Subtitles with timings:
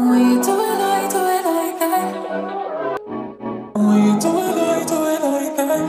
[0.00, 2.14] When you do it like, do it like that.
[3.74, 5.80] When you do it like, do it like that.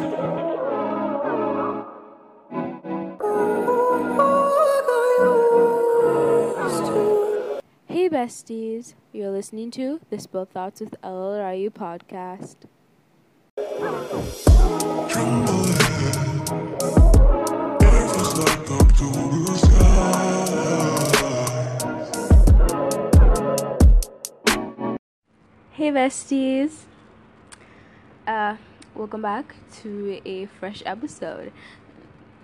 [3.24, 5.03] Ooh, I got
[6.63, 7.61] used to.
[7.87, 12.57] Hey besties, you're listening to the Spill Thoughts with LLRU podcast.
[25.82, 26.84] Hey besties,
[28.27, 28.58] uh,
[28.94, 31.52] welcome back to a fresh episode.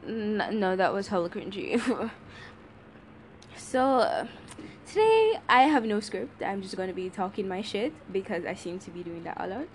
[0.03, 1.79] N- no, that was hella cringy.
[3.55, 4.27] so uh,
[4.87, 6.41] today I have no script.
[6.41, 9.45] I'm just gonna be talking my shit because I seem to be doing that a
[9.45, 9.67] lot.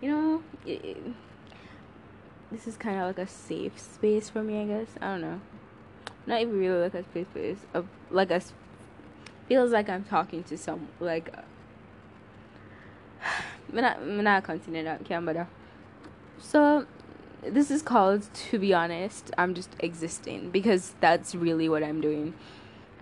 [0.00, 0.96] You know, it,
[2.52, 4.90] this is kind of like a safe space for me, I guess.
[5.00, 5.40] I don't know.
[6.24, 7.58] Not even really like a safe space.
[7.74, 8.40] Of like a
[9.48, 11.34] feels like I'm talking to some like.
[13.68, 15.48] I'm not, I'm not.
[16.38, 16.86] So,
[17.42, 19.30] this is called to be honest.
[19.38, 22.34] I'm just existing because that's really what I'm doing.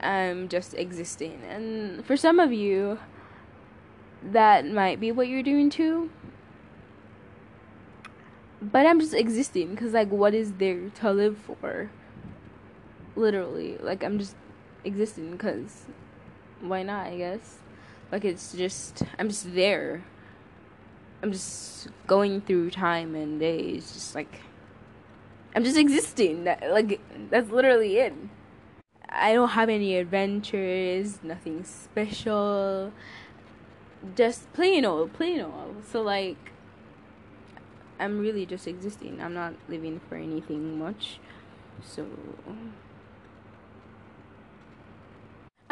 [0.01, 2.98] I'm just existing, and for some of you,
[4.23, 6.11] that might be what you're doing too.
[8.61, 11.91] But I'm just existing because, like, what is there to live for?
[13.15, 14.37] Literally, like, I'm just
[14.84, 15.83] existing because
[16.61, 17.59] why not, I guess?
[18.12, 20.05] Like, it's just, I'm just there.
[21.22, 24.41] I'm just going through time and days, just like,
[25.55, 26.44] I'm just existing.
[26.44, 28.14] Like, that's literally it.
[29.08, 32.92] I don't have any adventures, nothing special.
[34.14, 35.84] Just plain old, plain old.
[35.91, 36.52] So, like,
[37.98, 39.20] I'm really just existing.
[39.22, 41.20] I'm not living for anything much.
[41.82, 42.06] So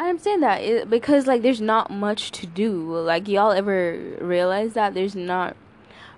[0.03, 2.93] I'm saying that it, because like there's not much to do.
[2.97, 5.55] Like y'all ever realize that there's not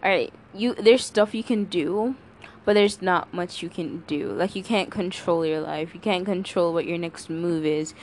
[0.03, 2.15] All right, you there's stuff you can do,
[2.63, 4.31] but there's not much you can do.
[4.31, 5.93] Like you can't control your life.
[5.93, 7.93] You can't control what your next move is.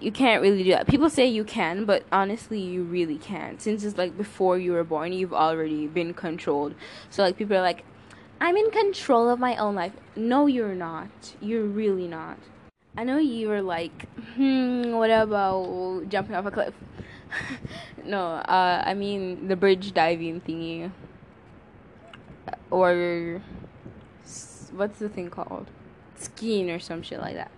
[0.00, 0.86] You can't really do that.
[0.86, 3.60] People say you can, but honestly, you really can't.
[3.60, 6.74] Since it's like before you were born, you've already been controlled.
[7.08, 7.84] So like people are like,
[8.40, 9.92] I'm in control of my own life.
[10.16, 11.36] No, you're not.
[11.40, 12.38] You're really not.
[12.96, 16.74] I know you were like, hmm, what about jumping off a cliff?
[18.04, 20.92] no, uh, I mean the bridge diving thingy.
[22.70, 23.42] Or,
[24.72, 25.70] what's the thing called?
[26.16, 27.50] Skiing or some shit like that.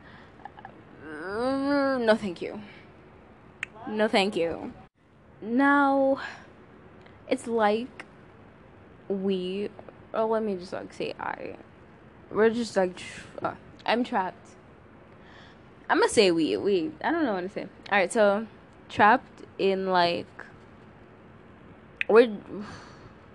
[1.99, 2.61] No, thank you.
[3.89, 4.73] No, thank you.
[5.43, 6.21] Now,
[7.29, 8.05] it's like
[9.09, 9.71] we,
[10.15, 11.57] or let me just like say I.
[12.31, 13.01] We're just like,
[13.43, 13.55] uh,
[13.85, 14.46] I'm trapped.
[15.89, 16.57] I'm gonna say we.
[16.57, 16.91] We.
[17.03, 17.63] I don't know what to say.
[17.63, 18.47] All right, so
[18.89, 20.27] trapped in like
[22.09, 22.37] we're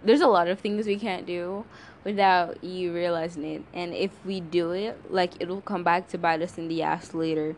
[0.04, 1.66] there's a lot of things we can't do
[2.04, 6.42] without you realizing it, and if we do it, like it'll come back to bite
[6.42, 7.56] us in the ass later,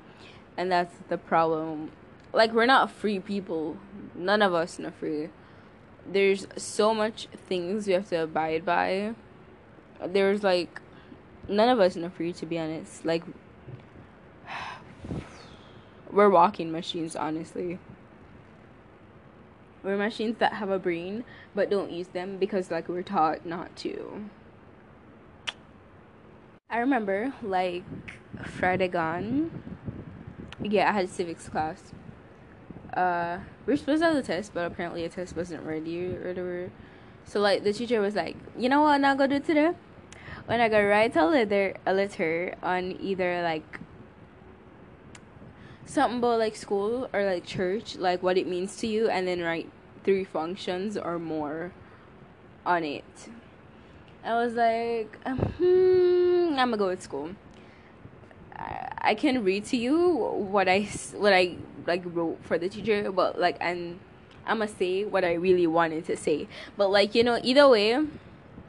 [0.58, 1.92] and that's the problem.
[2.34, 3.78] Like we're not free people.
[4.16, 5.30] None of us are free.
[6.06, 9.16] There's so much things we have to abide by.
[10.06, 10.82] There's like
[11.48, 13.06] none of us are free to be honest.
[13.06, 13.24] Like
[16.14, 17.80] we're walking machines, honestly.
[19.84, 23.76] We're machines that have a brain but don't use them because like we're taught not
[23.78, 24.30] to.
[26.70, 27.84] I remember like
[28.46, 29.52] Friday gone.
[30.62, 31.92] Yeah, I had civics class.
[32.96, 36.28] Uh, we were supposed to have the test, but apparently a test wasn't ready or
[36.28, 36.72] whatever.
[37.26, 39.72] So like the teacher was like, you know what I'm not gonna do today?
[40.46, 43.80] When I go write a letter, a letter on either like
[45.94, 49.42] something about like school or like church, like what it means to you, and then
[49.42, 49.70] write
[50.04, 51.72] three functions or more
[52.66, 53.30] on it.
[54.24, 57.36] I was like, hmm, I'm gonna go with school.
[58.56, 63.12] I, I can read to you what I what I like wrote for the teacher,
[63.12, 64.00] but like and
[64.48, 66.48] I'm gonna say what I really wanted to say.
[66.76, 68.04] But like you know, either way,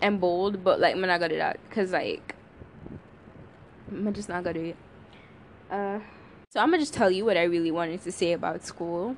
[0.02, 2.34] I'm bold, but like I'm not gonna do that because like
[3.90, 4.76] I'm just not gonna do it.
[5.70, 6.00] Uh.
[6.54, 9.16] So I'm gonna just tell you what I really wanted to say about school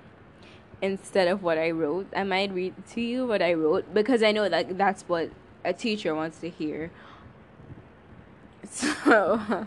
[0.80, 2.06] instead of what I wrote.
[2.16, 5.28] I might read to you what I wrote because I know that that's what
[5.62, 6.90] a teacher wants to hear.
[8.70, 9.66] So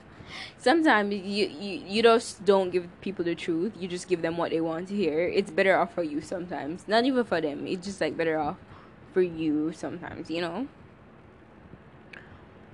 [0.58, 3.74] sometimes you, you you just don't give people the truth.
[3.80, 5.28] You just give them what they want to hear.
[5.28, 6.88] It's better off for you sometimes.
[6.88, 7.68] Not even for them.
[7.68, 8.58] It's just like better off
[9.14, 10.68] for you sometimes, you know?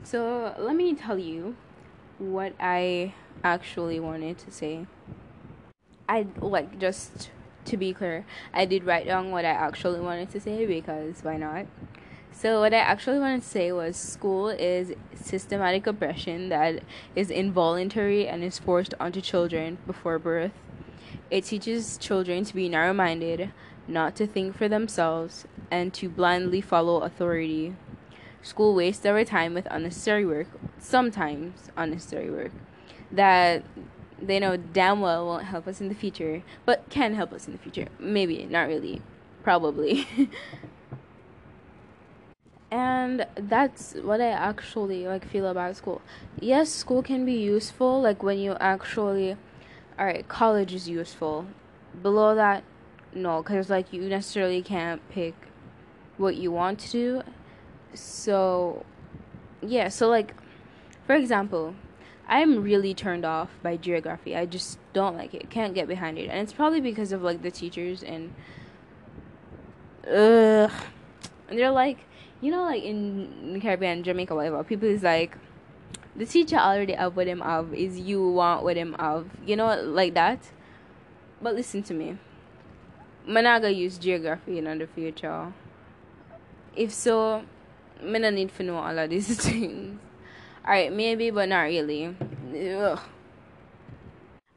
[0.04, 1.58] So let me tell you
[2.18, 3.14] what I
[3.44, 4.88] actually wanted to say.
[6.08, 7.30] I like just
[7.66, 11.38] to be clear, I did write down what I actually wanted to say because why
[11.38, 11.66] not?
[12.32, 16.84] So what I actually wanted to say was school is systematic oppression that
[17.16, 20.52] is involuntary and is forced onto children before birth.
[21.32, 23.52] It teaches children to be narrow-minded,
[23.88, 27.76] not to think for themselves, and to blindly follow authority.
[28.46, 30.48] School wastes our time with unnecessary work,
[30.78, 32.52] sometimes unnecessary work,
[33.12, 33.64] that
[34.22, 37.54] they know damn well won't help us in the future, but can help us in
[37.54, 37.88] the future.
[37.98, 39.02] Maybe, not really.
[39.42, 40.08] Probably.
[42.70, 46.04] and that's what I actually like feel about school.
[46.40, 49.38] Yes, school can be useful like when you actually
[49.98, 51.48] all right, college is useful.
[52.00, 52.64] Below that,
[53.12, 55.34] no, cuz like you necessarily can't pick
[56.18, 57.24] what you want to do.
[58.00, 58.86] So
[59.62, 60.34] yeah, so like
[61.06, 61.76] for example,
[62.28, 64.36] I'm really turned off by geography.
[64.36, 65.50] I just don't like it.
[65.50, 66.30] Can't get behind it.
[66.30, 68.34] And it's probably because of like the teachers and
[70.08, 70.70] uh
[71.50, 72.00] and they're like
[72.42, 75.38] you know like in the Caribbean, Jamaica, whatever, people is like
[76.16, 79.30] the teacher already have what him of is you want what him of.
[79.46, 80.40] You know like that?
[81.42, 82.18] But listen to me.
[83.28, 85.52] Managa use geography in the future.
[86.76, 87.44] If so,
[88.08, 90.00] me no need to know all of these things.
[90.64, 92.16] Alright, maybe, but not really.
[92.54, 93.00] Ugh.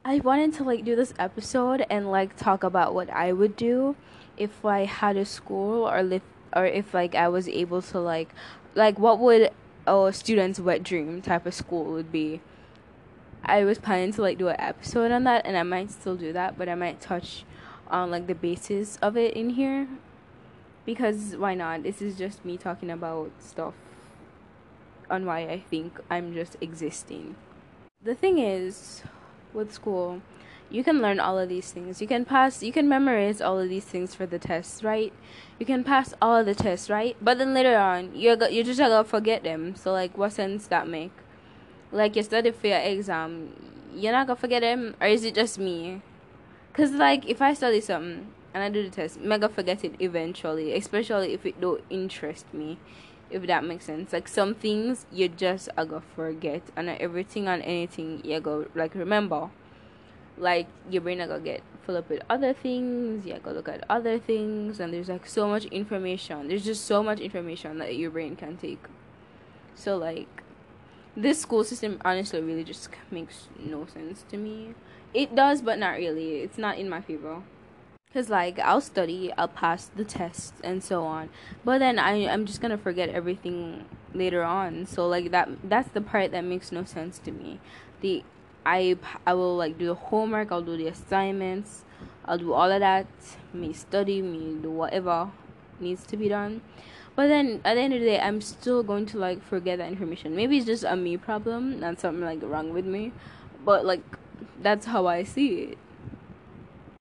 [0.03, 3.95] I wanted to like do this episode and like talk about what I would do
[4.37, 6.21] if I had a school or if
[6.55, 8.29] or if like I was able to like
[8.73, 9.51] like what would
[9.85, 12.41] a student's wet dream type of school would be.
[13.43, 16.33] I was planning to like do an episode on that and I might still do
[16.33, 17.45] that, but I might touch
[17.87, 19.87] on like the basis of it in here
[20.85, 21.83] because why not?
[21.83, 23.73] This is just me talking about stuff
[25.09, 27.35] on why I think I'm just existing.
[28.01, 29.03] The thing is,
[29.53, 30.21] with school,
[30.69, 32.01] you can learn all of these things.
[32.01, 35.11] You can pass, you can memorize all of these things for the tests, right?
[35.59, 37.17] You can pass all of the tests, right?
[37.21, 39.75] But then later on, you're you're just gonna forget them.
[39.75, 41.11] So like, what sense that make?
[41.91, 43.53] Like you study for your exam,
[43.95, 46.01] you're not gonna forget them, or is it just me?
[46.73, 50.75] Cause like if I study something and I do the test, I'm forget it eventually,
[50.75, 52.77] especially if it don't interest me
[53.29, 54.13] if that makes sense.
[54.13, 58.95] Like some things you just are gonna forget, and everything and anything you go like
[58.95, 59.49] remember.
[60.37, 63.25] Like your brain gonna get full up with other things.
[63.25, 66.47] You go look at other things, and there's like so much information.
[66.47, 68.83] There's just so much information that your brain can take.
[69.75, 70.43] So like,
[71.15, 74.75] this school system honestly really just makes no sense to me.
[75.13, 76.37] It does, but not really.
[76.37, 77.41] It's not in my favor.
[78.11, 81.29] Cause like I'll study, I'll pass the tests and so on,
[81.63, 83.85] but then I I'm just gonna forget everything
[84.15, 84.87] later on.
[84.87, 87.59] So like that that's the part that makes no sense to me.
[88.01, 88.23] The
[88.65, 88.97] I
[89.27, 91.85] I will like do the homework, I'll do the assignments,
[92.25, 93.05] I'll do all of that.
[93.53, 95.29] Me study, me do whatever
[95.79, 96.61] needs to be done.
[97.15, 99.87] But then at the end of the day, I'm still going to like forget that
[99.87, 100.35] information.
[100.35, 103.13] Maybe it's just a me problem, not something like wrong with me,
[103.63, 104.01] but like
[104.59, 105.77] that's how I see it.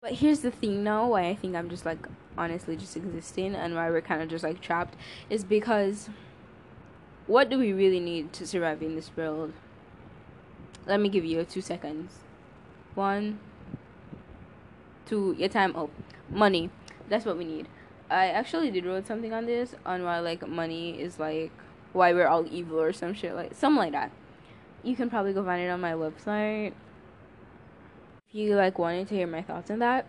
[0.09, 2.09] But here's the thing now why I think I'm just like
[2.39, 4.97] honestly just existing and why we're kind of just like trapped
[5.29, 6.09] is because
[7.27, 9.53] what do we really need to survive in this world?
[10.87, 12.21] Let me give you two seconds.
[12.95, 13.39] One,
[15.05, 15.91] two, your time up.
[16.31, 16.71] Money.
[17.11, 17.69] That's what we need.
[18.09, 21.53] I actually did wrote something on this on why like money is like
[21.93, 24.11] why we're all evil or some shit like something like that.
[24.83, 26.73] You can probably go find it on my website
[28.29, 30.07] if you like wanted to hear my thoughts on that.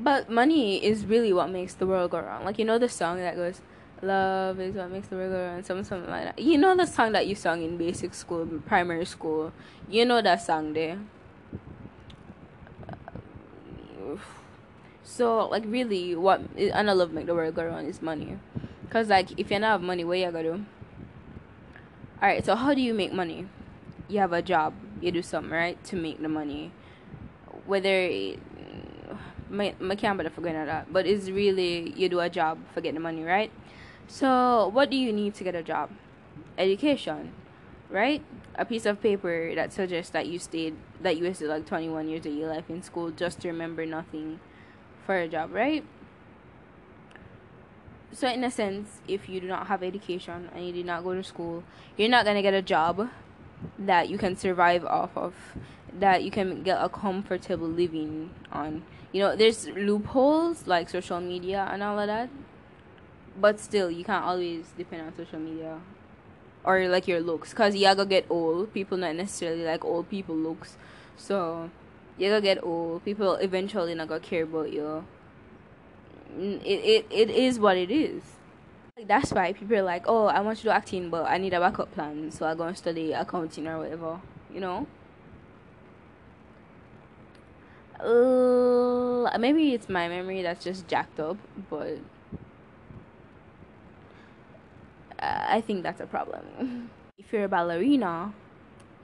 [0.00, 2.44] But money is really what makes the world go round.
[2.44, 3.60] Like you know the song that goes,
[4.02, 6.38] "Love is what makes the world go round," something something like that.
[6.38, 9.52] You know the song that you sung in basic school, primary school.
[9.88, 10.98] You know that song there.
[15.02, 18.38] So like really, what and I love make the world go round is money,
[18.90, 20.64] cause like if you don't have money, what you gonna do?
[22.20, 23.46] All right, so how do you make money?
[24.08, 26.72] You have a job you do something right to make the money.
[27.66, 28.36] Whether
[29.50, 33.00] my my camera forgetting that but it's really you do a job for getting the
[33.00, 33.50] money right?
[34.06, 35.90] So what do you need to get a job?
[36.56, 37.32] Education
[37.90, 38.22] right?
[38.56, 42.26] A piece of paper that suggests that you stayed that you wasted like 21 years
[42.26, 44.40] of your life in school just to remember nothing
[45.06, 45.84] for a job right?
[48.12, 51.14] So in a sense if you do not have education and you did not go
[51.14, 51.62] to school
[51.96, 53.08] you're not going to get a job
[53.78, 55.34] that you can survive off of
[55.98, 61.68] that you can get a comfortable living on you know there's loopholes like social media
[61.72, 62.28] and all of that
[63.40, 65.78] but still you can't always depend on social media
[66.64, 70.36] or like your looks because you gotta get old people not necessarily like old people
[70.36, 70.76] looks
[71.16, 71.70] so
[72.18, 73.04] you gonna get old.
[73.04, 75.04] People eventually not gonna care about you.
[76.36, 78.22] It, it, it is what it is.
[79.06, 81.60] That's why people are like, oh, I want to do acting, but I need a
[81.60, 84.20] backup plan, so I go and study accounting or whatever,
[84.52, 84.86] you know?
[88.00, 91.36] Uh, maybe it's my memory that's just jacked up,
[91.70, 91.98] but
[95.20, 96.90] I think that's a problem.
[97.18, 98.32] if you're a ballerina,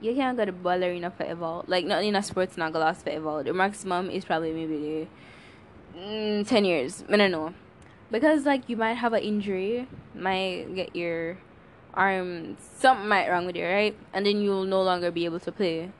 [0.01, 1.61] you can't go to ballerina forever.
[1.67, 3.43] Like, not in a sports, not gonna last forever.
[3.43, 5.07] The maximum is probably maybe
[5.95, 7.03] mm, 10 years.
[7.09, 7.53] I don't know.
[8.11, 11.37] Because, like, you might have an injury, might get your
[11.93, 13.95] arm, something might wrong with you, right?
[14.13, 15.91] And then you'll no longer be able to play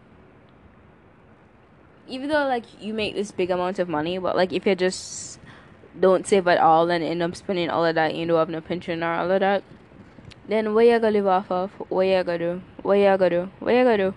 [2.07, 5.39] even though like you make this big amount of money, but like if you just
[5.99, 8.61] don't save at all and end up spending all of that, you don't have no
[8.61, 9.63] pension or all of that,
[10.47, 11.71] then what you gonna live off of?
[11.89, 12.61] What you gonna do?
[12.81, 13.49] What you gonna do?
[13.59, 14.13] What you gonna do?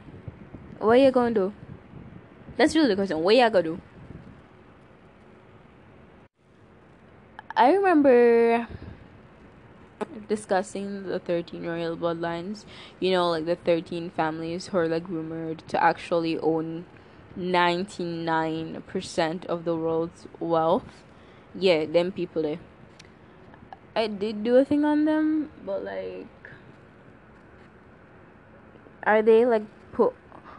[0.78, 1.52] What you gonna do?
[2.56, 3.22] That's really the question.
[3.22, 3.80] What you gonna do?
[7.58, 8.66] I remember
[10.28, 12.64] discussing the 13 royal bloodlines.
[13.00, 16.84] You know, like the 13 families who are like rumored to actually own
[17.36, 21.02] 99% of the world's wealth.
[21.52, 22.60] Yeah, them people there.
[23.96, 26.28] I did do a thing on them, but like
[29.02, 30.14] are they like put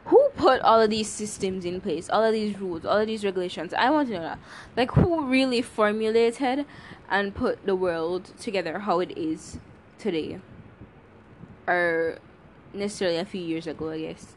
[0.10, 3.24] who put all of these systems in place, all of these rules, all of these
[3.24, 3.74] regulations?
[3.74, 4.40] I want to know that.
[4.76, 6.66] Like who really formulated
[7.10, 9.60] and put the world together how it is
[9.98, 10.40] today?
[11.68, 12.18] Or
[12.74, 14.36] necessarily a few years ago, I guess.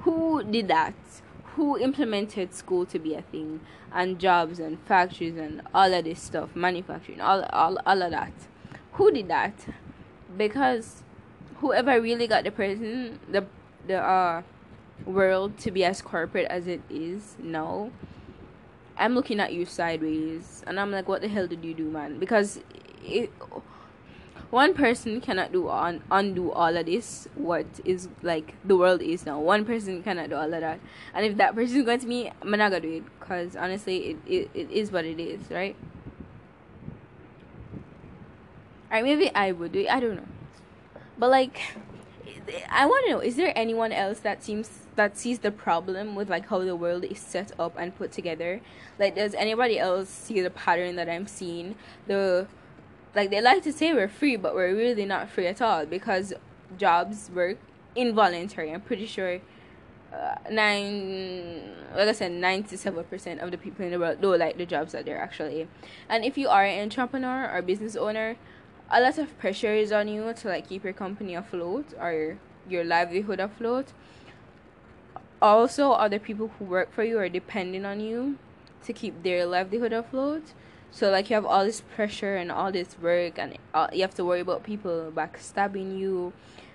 [0.00, 0.94] Who did that?
[1.58, 3.58] who implemented school to be a thing
[3.92, 8.32] and jobs and factories and all of this stuff manufacturing all, all, all of that
[8.92, 9.54] who did that
[10.36, 11.02] because
[11.56, 13.44] whoever really got the person the
[13.88, 14.40] the uh
[15.04, 17.90] world to be as corporate as it is now
[18.96, 22.18] i'm looking at you sideways and i'm like what the hell did you do man
[22.18, 22.60] because
[23.04, 23.30] it
[24.50, 29.26] one person cannot do on undo all of this what is like the world is
[29.26, 30.80] now one person cannot do all of that
[31.14, 34.10] and if that person is going to me i'm not gonna do it because honestly
[34.10, 35.76] it, it, it is what it is right
[38.90, 39.90] Alright, maybe I would do it.
[39.90, 40.26] I don't know.
[41.18, 41.60] But like
[42.70, 46.28] I want to know is there anyone else that seems that sees the problem with
[46.28, 48.60] like how the world is set up and put together?
[48.98, 51.76] Like does anybody else see the pattern that I'm seeing?
[52.06, 52.46] The
[53.14, 56.34] like they like to say we're free, but we're really not free at all because
[56.76, 57.58] jobs work
[57.94, 58.72] involuntary.
[58.74, 59.40] I'm pretty sure
[60.12, 64.56] uh, nine, like I said, ninety-seven percent of the people in the world don't like
[64.58, 65.68] the jobs that they're actually.
[66.08, 68.36] And if you are an entrepreneur or business owner,
[68.90, 72.38] a lot of pressure is on you to like keep your company afloat or
[72.68, 73.92] your livelihood afloat.
[75.40, 78.38] Also, other people who work for you are depending on you
[78.84, 80.52] to keep their livelihood afloat.
[80.90, 84.14] So like you have all this pressure and all this work, and all, you have
[84.14, 86.32] to worry about people backstabbing you,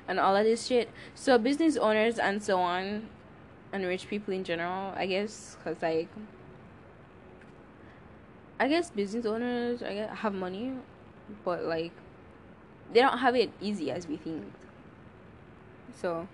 [0.08, 0.90] and all of this shit.
[1.16, 3.10] So business owners and so on,
[3.74, 6.08] and rich people in general, I guess, cause like,
[8.60, 10.74] I guess business owners I guess have money,
[11.44, 11.92] but like,
[12.94, 14.46] they don't have it easy as we think.
[16.00, 16.28] So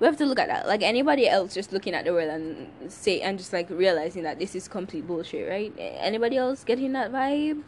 [0.00, 0.66] we have to look at that.
[0.66, 4.38] Like anybody else just looking at the world and say and just like realizing that
[4.38, 5.72] this is complete bullshit, right?
[5.78, 7.62] Anybody else getting that vibe?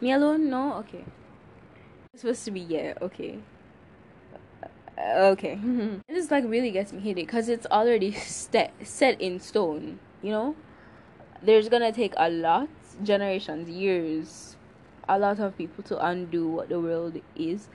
[0.00, 0.50] Me alone?
[0.50, 0.74] No?
[0.74, 1.04] Okay.
[2.12, 3.38] It's supposed to be yeah, okay.
[4.98, 5.58] Uh, okay.
[6.08, 10.56] this like really gets me heated because it's already set set in stone, you know?
[11.42, 12.68] There's gonna take a lot,
[13.02, 14.56] generations, years,
[15.08, 17.68] a lot of people to undo what the world is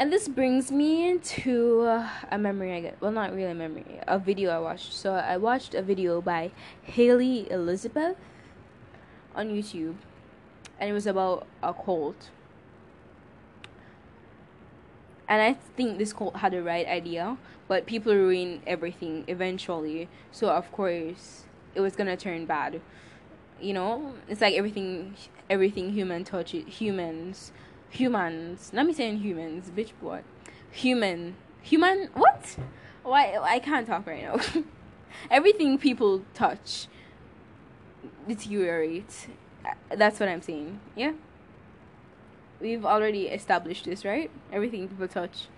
[0.00, 1.82] and this brings me to
[2.30, 2.96] a memory I get.
[3.02, 4.94] Well, not really a memory, a video I watched.
[4.94, 6.52] So I watched a video by
[6.82, 8.16] Haley Elizabeth
[9.34, 9.96] on YouTube,
[10.80, 12.30] and it was about a cult.
[15.28, 17.36] And I think this cult had the right idea,
[17.68, 20.08] but people ruin everything eventually.
[20.32, 22.80] So of course, it was gonna turn bad.
[23.60, 25.14] You know, it's like everything,
[25.50, 27.52] everything human touches humans
[27.90, 28.70] humans.
[28.72, 29.90] Let me say in humans, bitch.
[30.00, 30.24] What?
[30.70, 31.36] Human.
[31.62, 32.08] Human.
[32.14, 32.56] What?
[33.02, 33.36] Why?
[33.40, 34.40] I can't talk right now.
[35.30, 36.86] Everything people touch
[38.26, 39.26] deteriorates.
[39.94, 40.80] That's what I'm saying.
[40.96, 41.12] Yeah.
[42.60, 44.30] We've already established this, right?
[44.52, 45.48] Everything people touch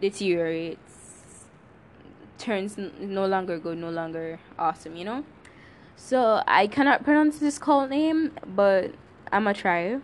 [0.00, 1.44] deteriorates,
[2.38, 4.96] turns no longer good, no longer awesome.
[4.96, 5.24] You know.
[5.96, 8.92] So I cannot pronounce this cult name, but
[9.32, 9.98] I'ma try.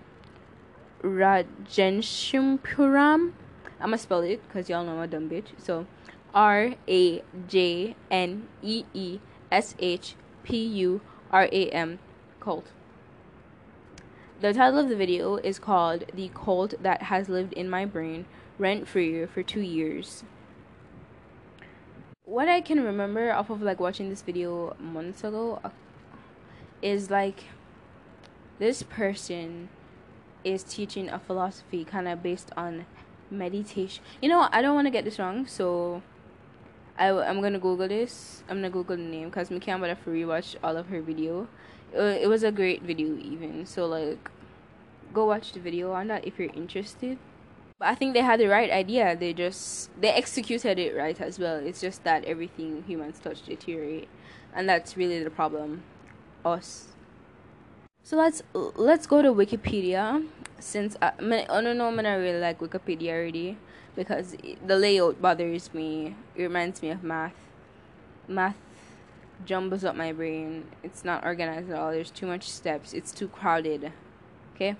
[1.04, 3.32] Rajneeshpuram.
[3.78, 5.49] I'm gonna spell it because y'all know I'm a dumb bitch.
[5.58, 5.87] So
[6.32, 9.20] R A J N E E
[9.52, 11.99] S H P U R A M
[12.40, 12.68] cult.
[14.40, 18.26] The title of the video is called The Cult That Has Lived in My Brain
[18.58, 20.25] Rent Free for Two Years.
[22.25, 25.70] What I can remember off of like watching this video months ago uh,
[26.82, 27.44] is like
[28.58, 29.68] this person
[30.44, 32.86] is teaching a philosophy kind of based on
[33.30, 34.02] meditation.
[34.20, 36.02] You know, I don't want to get this wrong, so
[36.98, 38.42] I, I'm gonna Google this.
[38.48, 41.48] I'm gonna Google the name because I can't have to rewatch all of her video.
[41.92, 43.66] It, it was a great video, even.
[43.66, 44.30] So, like,
[45.12, 47.18] go watch the video on that if you're interested.
[47.78, 49.16] But I think they had the right idea.
[49.16, 51.56] They just they executed it right as well.
[51.56, 54.08] It's just that everything humans touch deteriorate,
[54.54, 55.82] and that's really the problem.
[56.44, 56.93] Us.
[58.06, 60.26] So let's let's go to Wikipedia
[60.58, 63.56] since I, I don't know, when I really like Wikipedia already
[63.96, 66.14] because the layout bothers me.
[66.37, 67.32] It reminds me of math.
[68.28, 68.58] Math
[69.46, 70.66] jumbles up my brain.
[70.82, 71.92] It's not organized at all.
[71.92, 72.92] There's too much steps.
[72.92, 73.90] It's too crowded.
[74.54, 74.76] Okay?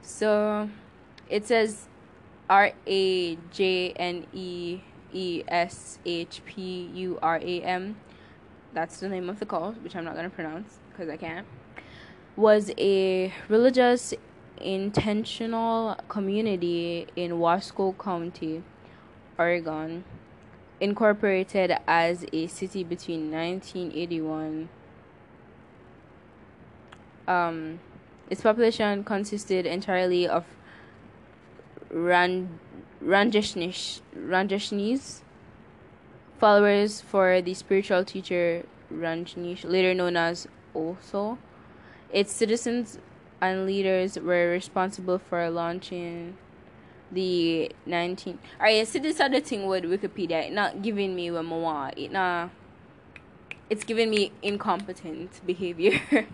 [0.00, 0.70] So
[1.28, 1.86] it says
[2.48, 4.80] R A J N E
[5.12, 7.96] E S H P U R A M.
[8.72, 11.46] That's the name of the call, which I'm not going to pronounce because I can't.
[12.36, 14.12] Was a religious
[14.60, 18.64] intentional community in Wasco County,
[19.38, 20.02] Oregon,
[20.80, 24.68] incorporated as a city between 1981.
[27.28, 27.78] Um,
[28.28, 30.44] its population consisted entirely of
[31.90, 32.58] Rand-
[33.00, 34.00] Rajneesh,
[36.38, 41.38] followers for the spiritual teacher Rajneesh, later known as Osho.
[42.14, 42.98] Its citizens
[43.40, 46.36] and leaders were responsible for launching
[47.12, 51.44] the 19 all right see this other thing with wikipedia it not giving me what
[51.46, 52.50] want it not
[53.68, 56.00] it's giving me incompetent behavior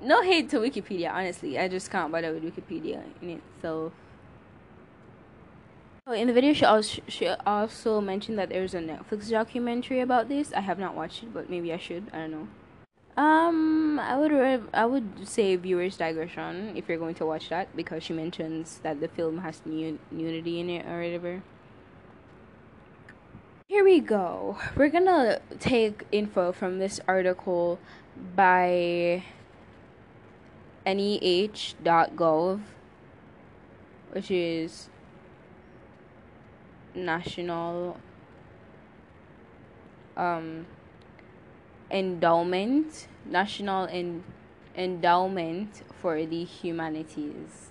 [0.00, 3.92] no hate to wikipedia honestly i just can't bother with wikipedia in itself
[6.06, 10.28] Oh, in the video, she also, she also mentioned that there's a Netflix documentary about
[10.28, 10.52] this.
[10.52, 12.10] I have not watched it, but maybe I should.
[12.12, 12.48] I don't know.
[13.16, 14.32] Um, I would
[14.74, 19.00] I would say viewers digression if you're going to watch that because she mentions that
[19.00, 21.42] the film has nu- nudity in it or whatever.
[23.68, 24.58] Here we go.
[24.74, 27.78] We're gonna take info from this article
[28.34, 29.22] by
[30.84, 32.60] NEH.gov,
[34.10, 34.88] which is
[36.96, 37.96] National
[40.16, 40.66] um
[41.90, 44.24] endowment, National en-
[44.76, 47.70] Endowment for the Humanities.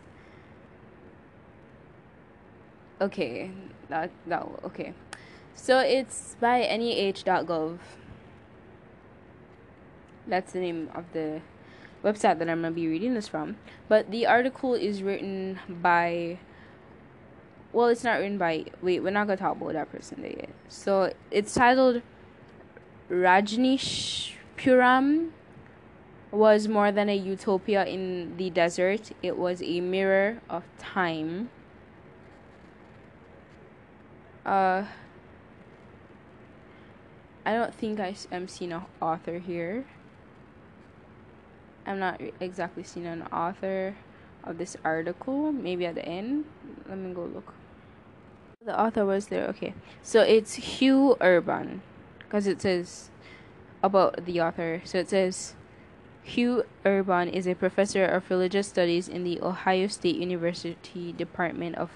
[3.01, 3.51] Okay,
[3.89, 4.93] that that okay.
[5.55, 7.79] So it's by NEH.gov.
[10.25, 11.41] That's the name of the
[12.03, 13.57] website that I'm gonna be reading this from.
[13.89, 16.39] But the article is written by
[17.73, 20.49] well it's not written by wait, we're not gonna talk about that person yet.
[20.69, 22.01] So it's titled
[23.09, 25.31] Rajneeshpuram
[26.31, 31.49] was more than a utopia in the desert, it was a mirror of time.
[34.45, 34.85] Uh,
[37.45, 39.85] I don't think I am seeing an author here.
[41.85, 43.95] I'm not exactly seeing an author
[44.43, 45.51] of this article.
[45.51, 46.45] Maybe at the end.
[46.87, 47.53] Let me go look.
[48.65, 49.45] The author was there.
[49.49, 51.81] Okay, so it's Hugh Urban
[52.33, 53.11] because it says
[53.83, 54.81] about the author.
[54.85, 55.53] So it says
[56.23, 61.91] Hugh Urban is a professor of religious studies in the Ohio State University Department of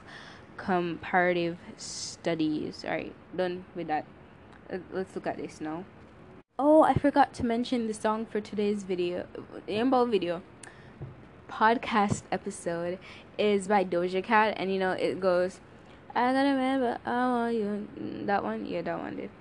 [0.56, 2.86] Comparative Studies.
[2.86, 4.06] All right, done with that.
[4.72, 5.86] Uh, let's look at this now.
[6.60, 9.26] Oh, I forgot to mention the song for today's video,
[9.68, 10.44] Rainbow video
[11.50, 13.00] podcast episode
[13.40, 15.62] is by Doja Cat, and you know it goes,
[16.14, 17.88] "I gotta remember I want you."
[18.28, 19.32] That one, yeah, that one did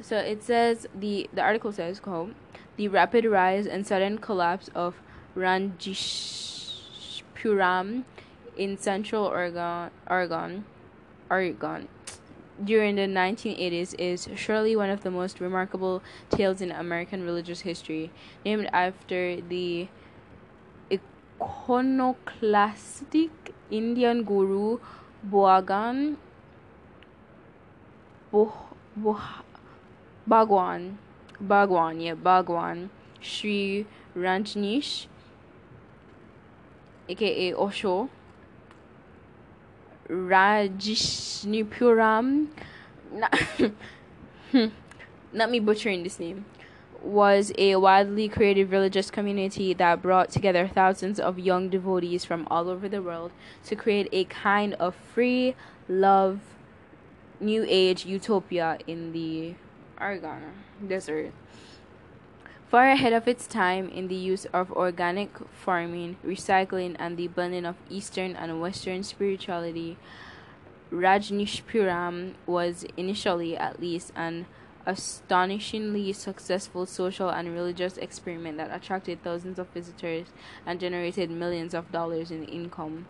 [0.00, 2.34] so it says the the article says quote
[2.76, 4.96] the rapid rise and sudden collapse of
[5.36, 8.04] Rajneeshpuram
[8.56, 10.64] in central Oregon Oregon
[11.30, 11.88] Oregon
[12.62, 18.10] during the 1980s is surely one of the most remarkable tales in American religious history
[18.44, 19.88] named after the
[21.40, 23.30] iconoclastic
[23.70, 24.78] Indian guru
[25.22, 26.18] Bhagwan
[28.30, 28.52] Bo,
[28.96, 29.18] Bo,
[30.30, 30.98] Bhagwan,
[31.40, 32.90] Bhagwan, yeah, Bhagwan,
[33.20, 33.84] Sri
[34.16, 35.06] Rajneesh,
[37.08, 38.08] aka Osho,
[40.08, 42.46] Rajneeshpuram,
[43.12, 43.34] not,
[45.32, 46.44] not me butchering this name,
[47.02, 52.68] was a widely creative religious community that brought together thousands of young devotees from all
[52.68, 53.32] over the world
[53.64, 55.56] to create a kind of free
[55.88, 56.38] love
[57.40, 59.56] new age utopia in the
[60.00, 60.42] Oregon
[60.86, 61.32] desert.
[62.68, 67.66] Far ahead of its time in the use of organic farming, recycling, and the blending
[67.66, 69.96] of Eastern and Western spirituality,
[70.92, 74.46] Rajneeshpuram was initially, at least, an
[74.86, 80.28] astonishingly successful social and religious experiment that attracted thousands of visitors
[80.64, 83.06] and generated millions of dollars in income.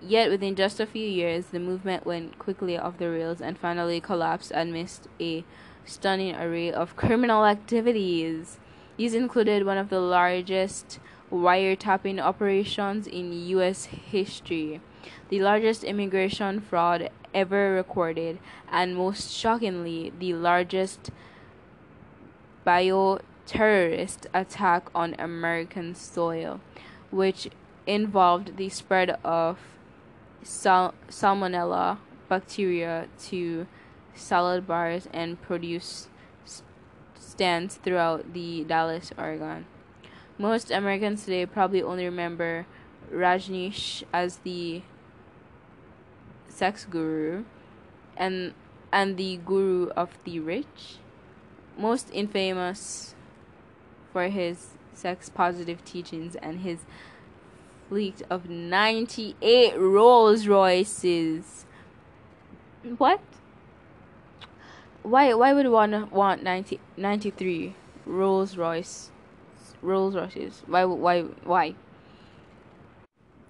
[0.00, 4.00] Yet, within just a few years, the movement went quickly off the rails and finally
[4.00, 5.44] collapsed amidst a
[5.84, 8.58] stunning array of criminal activities.
[8.96, 10.98] These included one of the largest
[11.32, 13.86] wiretapping operations in U.S.
[13.86, 14.80] history,
[15.28, 18.38] the largest immigration fraud ever recorded,
[18.70, 21.10] and most shockingly, the largest
[22.66, 26.60] bioterrorist attack on American soil,
[27.10, 27.48] which
[27.86, 29.58] involved the spread of
[30.42, 33.66] sal- salmonella bacteria to
[34.14, 36.08] salad bars and produce
[37.14, 39.66] stands throughout the Dallas, Oregon.
[40.38, 42.66] Most Americans today probably only remember
[43.12, 44.82] Rajneesh as the
[46.48, 47.44] sex guru
[48.16, 48.54] and
[48.92, 50.98] and the guru of the rich.
[51.76, 53.14] Most infamous
[54.12, 56.80] for his sex positive teachings and his
[57.88, 61.66] fleet of 98 Rolls Royces
[62.98, 63.20] what
[65.04, 69.10] why why would one want 90, 93 Rolls Royce
[69.80, 71.74] Rolls Royces why why why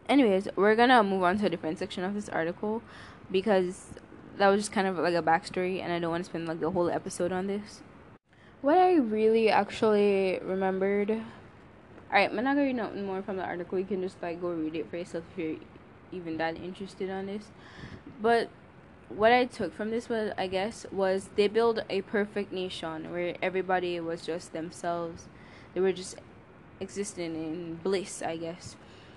[0.08, 2.82] anyways, we're gonna move on to a different section of this article
[3.30, 3.94] because
[4.36, 6.60] that was just kind of like a backstory, and I don't want to spend like
[6.60, 7.82] the whole episode on this.
[8.62, 11.10] What I really actually remembered.
[12.08, 13.78] Alright, I'm not gonna read nothing more from the article.
[13.78, 15.56] You can just like go read it for yourself if you're
[16.12, 17.46] even that interested on this.
[18.20, 18.48] But
[19.08, 23.36] what I took from this was, I guess, was they build a perfect nation where
[23.42, 25.28] everybody was just themselves.
[25.74, 26.16] They were just
[26.80, 28.76] existing in bliss, I guess.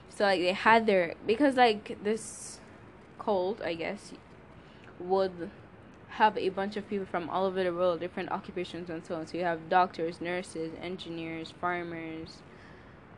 [0.10, 2.60] So like they had their because like this
[3.19, 4.13] cult, I guess,
[5.00, 5.50] would
[6.10, 9.28] have a bunch of people from all over the world, different occupations and so on.
[9.28, 12.41] So you have doctors, nurses, engineers, farmers,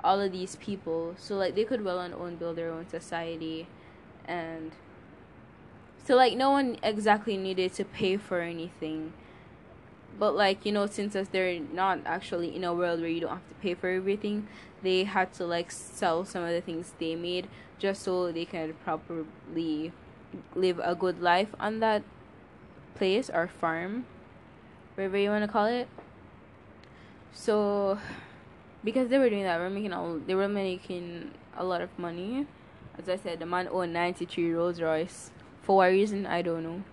[0.03, 1.15] all of these people.
[1.17, 3.67] So like they could well and own build their own society
[4.25, 4.71] and
[6.10, 9.13] so like no one exactly needed to pay for anything.
[10.17, 13.30] But like, you know, since as they're not actually in a world where you don't
[13.30, 14.48] have to pay for everything,
[14.82, 18.74] they had to like sell some of the things they made just so they can
[18.84, 19.91] properly
[20.56, 22.02] live a good life on that
[22.95, 24.08] place or farm
[24.95, 25.88] whatever you want to call it.
[27.34, 28.00] So
[28.84, 32.48] because they were doing that we're making all they were making a lot of money.
[32.98, 35.30] As i said the man owned 93 rolls royce
[35.69, 36.25] for what reason?
[36.25, 36.84] I don't know.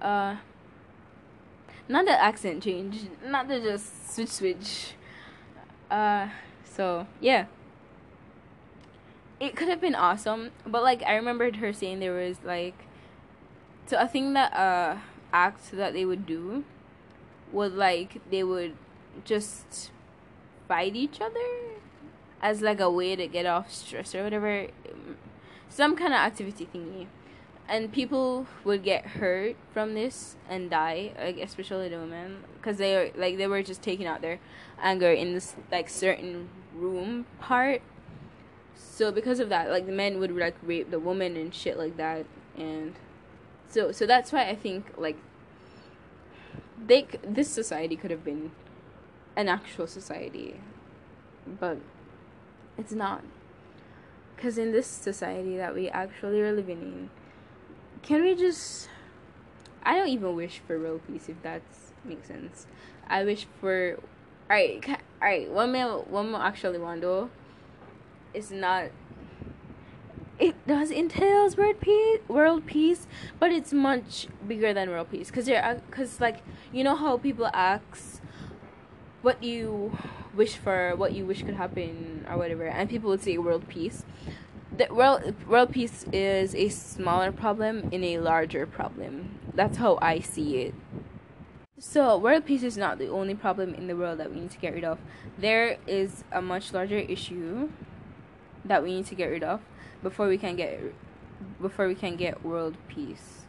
[0.00, 0.36] Uh
[1.88, 4.92] not the accent change not the just switch switch.
[5.90, 6.28] Uh
[6.62, 7.46] so yeah.
[9.40, 12.86] It could have been awesome, but like I remembered her saying there was like
[13.86, 14.98] so a thing that uh
[15.32, 16.62] act that they would do
[17.50, 18.76] would like they would
[19.24, 19.90] just
[20.68, 21.48] fight each other
[22.40, 24.68] as like a way to get off stress or whatever.
[25.68, 27.08] Some kind of activity thingy
[27.68, 32.94] and people would get hurt from this and die like especially the women because they
[32.96, 34.38] are like they were just taking out their
[34.80, 37.82] anger in this like certain room part.
[38.74, 41.96] So because of that like the men would like rape the woman and shit like
[41.96, 42.26] that.
[42.56, 42.94] And
[43.68, 45.16] so so that's why i think like
[46.86, 48.52] they this society could have been
[49.34, 50.60] an actual society.
[51.46, 51.78] But
[52.78, 53.22] it's not.
[54.34, 57.10] Because in this society that we actually are living in
[58.06, 58.88] can we just
[59.82, 61.62] I don't even wish for world peace if that
[62.04, 62.66] makes sense.
[63.08, 63.98] I wish for
[64.48, 67.30] alright alright one more one more actually though
[68.32, 68.90] is not
[70.38, 73.06] it does entails world peace world peace
[73.40, 76.42] but it's much bigger than world peace because you're because like
[76.72, 78.20] you know how people ask
[79.22, 79.96] what you
[80.34, 84.04] wish for what you wish could happen or whatever and people would say world peace
[84.90, 89.38] world world peace is a smaller problem in a larger problem.
[89.54, 90.74] That's how I see it.
[91.78, 94.58] So, world peace is not the only problem in the world that we need to
[94.58, 94.98] get rid of.
[95.38, 97.68] There is a much larger issue
[98.64, 99.60] that we need to get rid of
[100.02, 100.80] before we can get
[101.60, 103.42] before we can get world peace.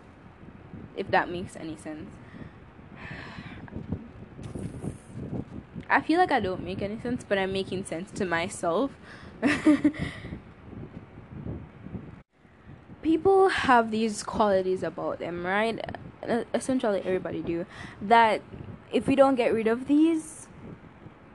[0.95, 2.09] If that makes any sense.
[5.89, 8.91] I feel like I don't make any sense, but I'm making sense to myself.
[13.07, 15.79] People have these qualities about them, right?
[16.53, 17.65] Essentially, everybody do.
[18.01, 18.41] That
[18.91, 20.49] if we don't get rid of these,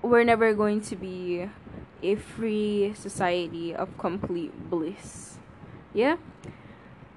[0.02, 1.48] we're never going to be
[2.02, 5.38] a free society of complete bliss.
[5.94, 6.16] Yeah?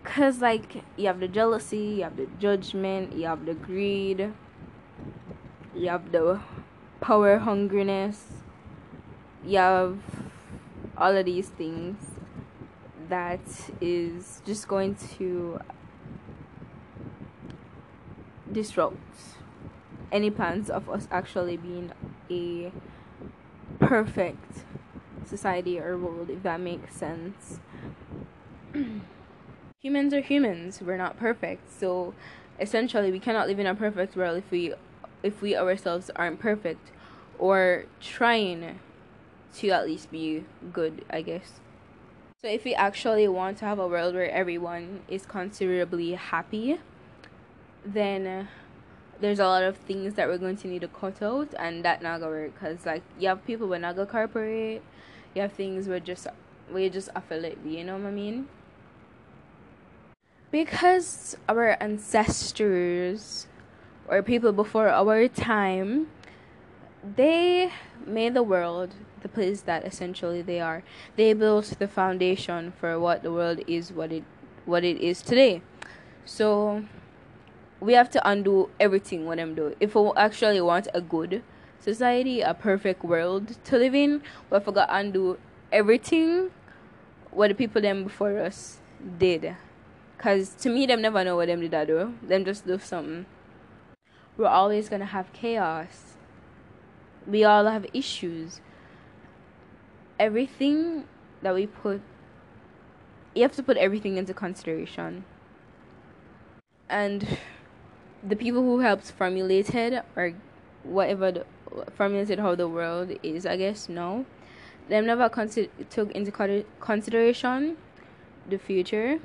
[0.01, 4.31] Because, like, you have the jealousy, you have the judgment, you have the greed,
[5.75, 6.39] you have the
[7.01, 8.19] power hungriness,
[9.45, 9.97] you have
[10.97, 12.14] all of these things
[13.09, 13.41] that
[13.81, 15.59] is just going to
[18.51, 18.97] disrupt
[20.11, 21.91] any plans of us actually being
[22.29, 22.71] a
[23.79, 24.63] perfect
[25.25, 27.59] society or world, if that makes sense.
[29.79, 30.81] humans are humans.
[30.81, 31.71] We're not perfect.
[31.79, 32.13] So
[32.59, 34.73] essentially we cannot live in a perfect world if we
[35.23, 36.91] if we ourselves aren't perfect
[37.39, 38.79] or trying
[39.55, 41.59] to at least be good, I guess.
[42.45, 46.77] So if we actually want to have a world where everyone is considerably happy,
[47.83, 48.47] then
[49.19, 52.03] there's a lot of things that we're going to need to cut out and that
[52.03, 52.53] not gonna work.
[52.53, 54.83] Because like you have people gonna cooperate
[55.33, 56.27] you have things where just
[56.69, 58.47] where you just affiliate you know what I mean?
[60.51, 63.47] Because our ancestors
[64.07, 66.11] or people before our time
[67.15, 67.71] they
[68.05, 68.93] made the world
[69.25, 70.83] the place that essentially they are
[71.15, 74.23] they built the foundation for what the world is what it
[74.65, 75.61] what it is today
[76.25, 76.83] so
[77.79, 79.75] we have to undo everything what I'm doing.
[79.79, 81.43] If we actually want a good
[81.79, 85.37] society, a perfect world to live in, we have to undo
[85.71, 86.51] everything
[87.31, 88.79] what the people them before us
[89.19, 89.55] did.
[90.17, 92.15] Cause to me them never know what them did I do.
[92.23, 93.25] Them just do something.
[94.37, 96.17] We're always gonna have chaos.
[97.27, 98.61] We all have issues.
[100.19, 101.05] Everything
[101.41, 102.01] that we put
[103.35, 105.25] you have to put everything into consideration.
[106.89, 107.37] And
[108.23, 110.33] the people who helped formulated or
[110.83, 111.45] whatever the,
[111.95, 114.25] formulated how the world is, I guess no,
[114.87, 115.29] them never
[115.89, 117.77] took into consideration
[118.49, 119.19] the future,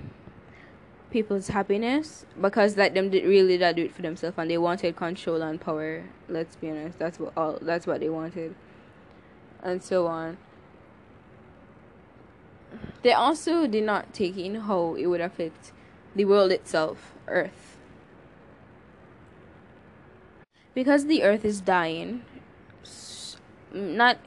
[1.11, 4.97] people's happiness because like them did really that do it for themselves and they wanted
[4.97, 6.05] control and power.
[6.29, 8.55] Let's be honest, that's what all that's what they wanted,
[9.63, 10.39] and so on.
[13.03, 15.73] They also did not take in how it would affect
[16.15, 17.71] the world itself, Earth
[20.75, 22.23] because the earth is dying
[23.73, 24.19] not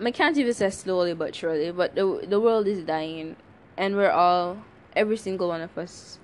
[0.00, 3.36] I can't even say slowly but surely, but the the world is dying,
[3.78, 4.58] and we're all
[4.94, 6.18] every single one of us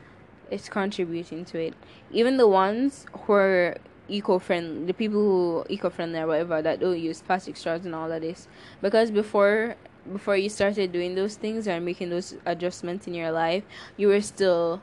[0.50, 1.74] is contributing to it.
[2.10, 3.76] Even the ones who are
[4.08, 7.94] eco friendly, the people who eco friendly or whatever that don't use plastic straws and
[7.94, 8.46] all of this,
[8.82, 9.76] because before
[10.10, 13.64] before you started doing those things and making those adjustments in your life,
[13.96, 14.82] you were still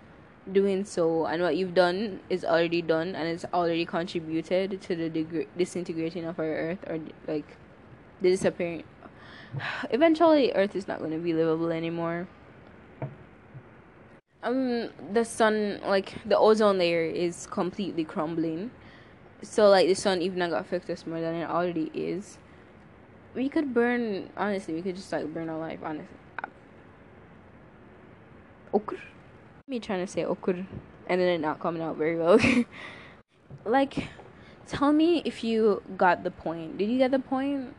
[0.51, 1.25] doing so.
[1.25, 6.25] And what you've done is already done and it's already contributed to the deg- disintegrating
[6.25, 7.57] of our earth or like
[8.21, 8.83] the disappearing
[9.89, 12.27] eventually earth is not going to be livable anymore.
[14.41, 18.71] Um the sun like the ozone layer is completely crumbling.
[19.41, 22.37] So like the sun even got affect us more than it already is
[23.35, 26.07] we could burn honestly we could just like burn our life honestly
[28.73, 28.97] okay
[29.67, 30.65] me trying to say okur
[31.09, 32.39] and then it not coming out very well.
[33.65, 34.07] like,
[34.67, 36.77] tell me if you got the point.
[36.77, 37.75] Did you get the point?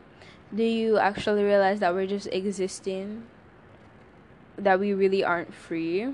[0.53, 3.23] Do you actually realize that we're just existing?
[4.57, 6.09] That we really aren't free?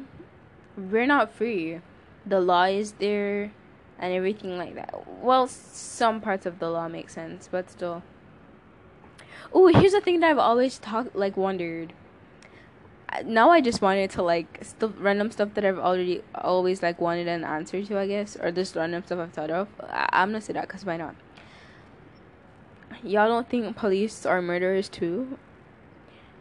[0.78, 1.82] We're not free.
[2.26, 3.52] The law is there
[3.98, 4.94] and everything like that.
[5.24, 8.04] Well, some parts of the law make sense, but still.
[9.54, 11.94] Oh, here's the thing that I've always talked like wondered
[13.26, 17.28] now I just wanted to like stuff random stuff that I've already always like wanted
[17.28, 19.68] an answer to, I guess, or just random stuff I've thought of.
[19.82, 21.16] I- I'm gonna say that because why not?
[23.04, 25.38] Y'all don't think police are murderers too?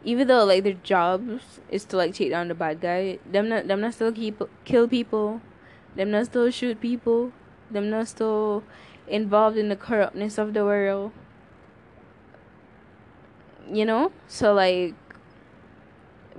[0.05, 3.69] Even though like their jobs is to like take down the bad guy, them not
[3.69, 5.41] them not still keep kill people,
[5.95, 7.33] them not still shoot people,
[7.71, 8.63] them not still
[9.07, 11.13] involved in the corruptness of the world.
[13.71, 14.95] You know, so like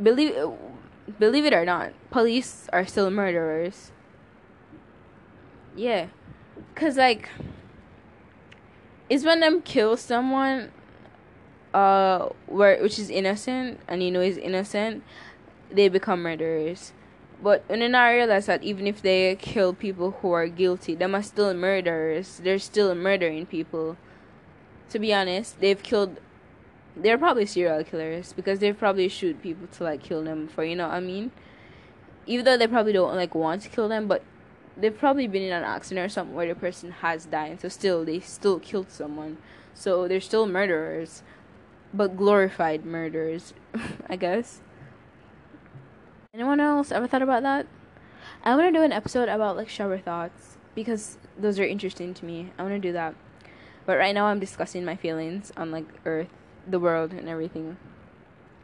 [0.02, 0.36] believe
[1.20, 3.92] believe it or not, police are still murderers.
[5.76, 6.08] Yeah,
[6.76, 7.30] cause like,
[9.10, 10.72] it's when them kill someone,
[11.74, 15.04] uh, where which is innocent, and you know is innocent,
[15.72, 16.94] they become murderers.
[17.44, 21.14] But when they not realize that even if they kill people who are guilty, them
[21.14, 22.42] are still murderers.
[22.44, 23.98] They're still murdering people.
[24.90, 26.20] to be honest, they've killed.
[27.00, 30.76] They're probably serial killers because they probably shoot people to like kill them for you
[30.76, 31.32] know what I mean.
[32.26, 34.24] Even though they probably don't like want to kill them, but
[34.76, 38.04] they've probably been in an accident or something where the person has died, so still
[38.04, 39.38] they still killed someone.
[39.74, 41.24] So they're still murderers,
[41.94, 43.54] but glorified murderers,
[44.10, 44.62] I guess.
[46.34, 47.68] Anyone else ever thought about that?
[48.44, 52.26] I want to do an episode about like shower thoughts because those are interesting to
[52.26, 52.52] me.
[52.58, 53.16] I want to do that.
[53.86, 56.28] But right now I'm discussing my feelings on like earth,
[56.68, 57.78] the world and everything.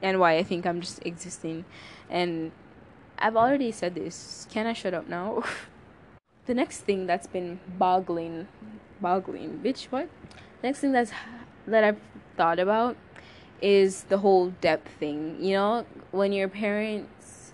[0.02, 1.66] And why I think I'm just existing.
[2.10, 2.52] And
[3.18, 4.48] I've already said this.
[4.52, 5.44] Can I shut up now?
[6.46, 8.48] the next thing that's been boggling
[9.00, 10.10] boggling bitch what
[10.62, 11.12] next thing that's
[11.68, 12.00] that i've
[12.38, 12.96] thought about
[13.62, 17.54] is the whole depth thing you know when your parents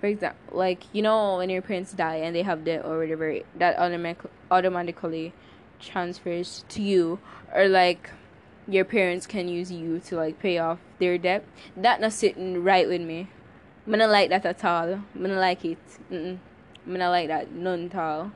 [0.00, 3.38] for example like you know when your parents die and they have debt or whatever
[3.56, 5.32] that automatic automatically
[5.80, 7.18] transfers to you
[7.54, 8.10] or like
[8.66, 11.44] your parents can use you to like pay off their debt
[11.76, 13.28] that not sitting right with me
[13.86, 15.78] i don't like that at all i don't like it
[16.10, 16.38] Mm-mm.
[16.86, 18.32] I mean, I like that none tall.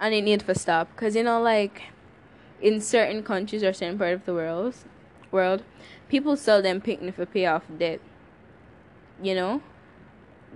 [0.00, 1.82] And it need to stop because you know, like
[2.60, 4.74] in certain countries or certain part of the world,
[5.30, 5.62] world,
[6.08, 8.00] people sell them picnic for pay off debt.
[9.22, 9.62] You know,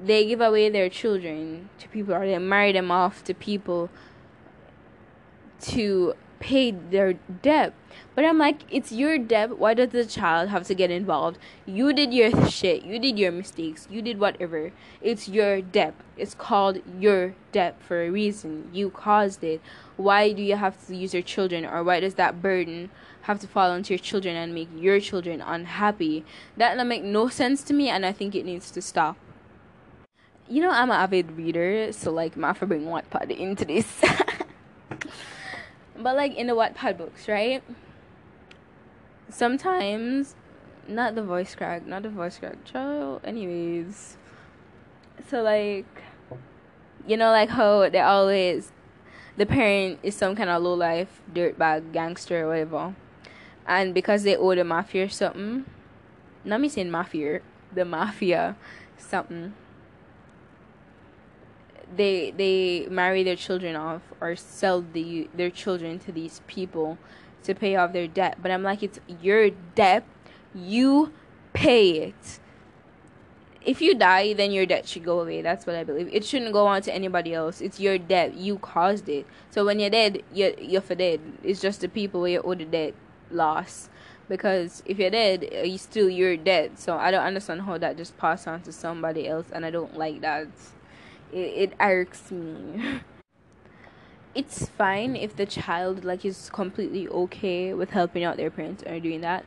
[0.02, 3.88] they give away their children to people or they marry them off to people
[5.60, 7.72] to pay their debt.
[8.16, 9.58] But I'm like, it's your debt.
[9.58, 11.36] Why does the child have to get involved?
[11.66, 12.82] You did your shit.
[12.82, 13.86] You did your mistakes.
[13.90, 14.72] You did whatever.
[15.02, 15.92] It's your debt.
[16.16, 18.70] It's called your debt for a reason.
[18.72, 19.60] You caused it.
[19.98, 22.88] Why do you have to use your children, or why does that burden
[23.22, 26.24] have to fall onto your children and make your children unhappy?
[26.56, 29.18] That make no sense to me, and I think it needs to stop.
[30.48, 34.00] You know, I'm an avid reader, so like, to bring Wattpad into this.
[35.98, 37.62] but like in the Wattpad books, right?
[39.28, 40.34] Sometimes,
[40.88, 43.20] not the voice crack, not the voice crack, child.
[43.24, 44.16] Anyways,
[45.28, 45.86] so like,
[47.06, 48.72] you know, like how they always,
[49.36, 52.94] the parent is some kind of low life dirtbag gangster or whatever,
[53.66, 55.64] and because they owe the mafia or something,
[56.44, 57.40] not me saying mafia,
[57.74, 58.56] the mafia,
[58.96, 59.54] something
[61.94, 66.98] they they marry their children off or sell the their children to these people
[67.46, 68.38] to pay off their debt.
[68.42, 70.04] But I'm like, it's your debt.
[70.54, 71.12] You
[71.52, 72.40] pay it.
[73.64, 75.42] If you die, then your debt should go away.
[75.42, 76.08] That's what I believe.
[76.12, 77.60] It shouldn't go on to anybody else.
[77.60, 78.34] It's your debt.
[78.34, 79.26] You caused it.
[79.50, 81.20] So when you're dead, you're, you're for dead.
[81.42, 82.94] It's just the people where you owe the debt
[83.30, 83.90] lost.
[84.28, 86.78] Because if you're dead, uh, you still you're dead.
[86.78, 89.96] So I don't understand how that just passed on to somebody else, and I don't
[89.96, 90.48] like that
[91.32, 93.00] it, it irks me
[94.36, 99.00] it's fine if the child like is completely okay with helping out their parents or
[99.00, 99.44] doing that.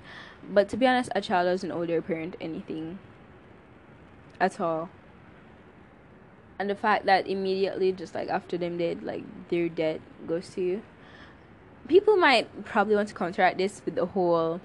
[0.50, 3.00] But to be honest a child doesn't owe their parent anything
[4.40, 4.90] at all.
[6.58, 10.62] And the fact that immediately just like after them dead like their debt goes to
[10.62, 10.82] you
[11.90, 14.62] people might probably want to counteract this with the whole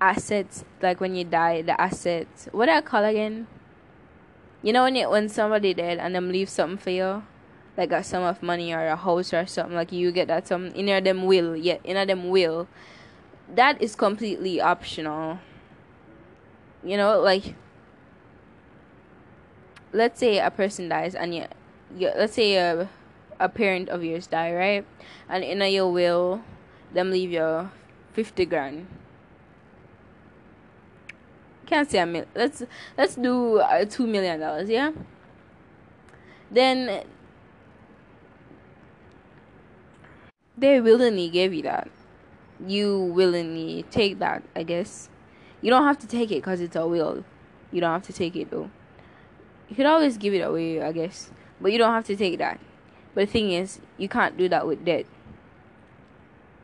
[0.00, 2.48] assets like when you die the assets.
[2.52, 3.46] What do i call again?
[4.62, 7.24] You know when when somebody dead and them leave something for you,
[7.76, 10.66] like a sum of money or a house or something, like you get that some
[10.68, 12.68] in them will, yeah, in them will.
[13.54, 15.38] That is completely optional.
[16.84, 17.54] You know, like
[19.92, 21.46] let's say a person dies and you,
[21.96, 22.88] you let's say a
[23.40, 24.86] a parent of yours die, right?
[25.28, 26.42] And in your will,
[26.92, 27.70] them leave you
[28.12, 28.86] fifty grand
[31.72, 32.26] can't say a mil.
[32.34, 32.62] Let's
[32.98, 34.68] let's do uh, two million dollars.
[34.68, 34.92] Yeah.
[36.50, 37.04] Then
[40.56, 41.90] they willingly give you that.
[42.64, 44.42] You willingly take that.
[44.54, 45.08] I guess
[45.60, 47.24] you don't have to take it because it's a will.
[47.70, 48.70] You don't have to take it though.
[49.68, 52.60] You could always give it away, I guess, but you don't have to take that.
[53.14, 55.06] But the thing is, you can't do that with debt.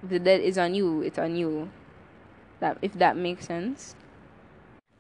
[0.03, 1.71] If the debt is on you, it's on you.
[2.61, 3.95] That if that makes sense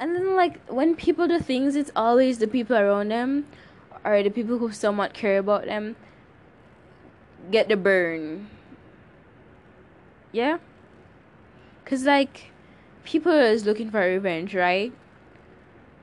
[0.00, 3.46] and then like when people do things it's always the people around them
[4.04, 5.96] or the people who somewhat care about them
[7.50, 8.48] get the burn
[10.32, 10.58] yeah
[11.82, 12.50] because like
[13.04, 14.92] people is looking for revenge right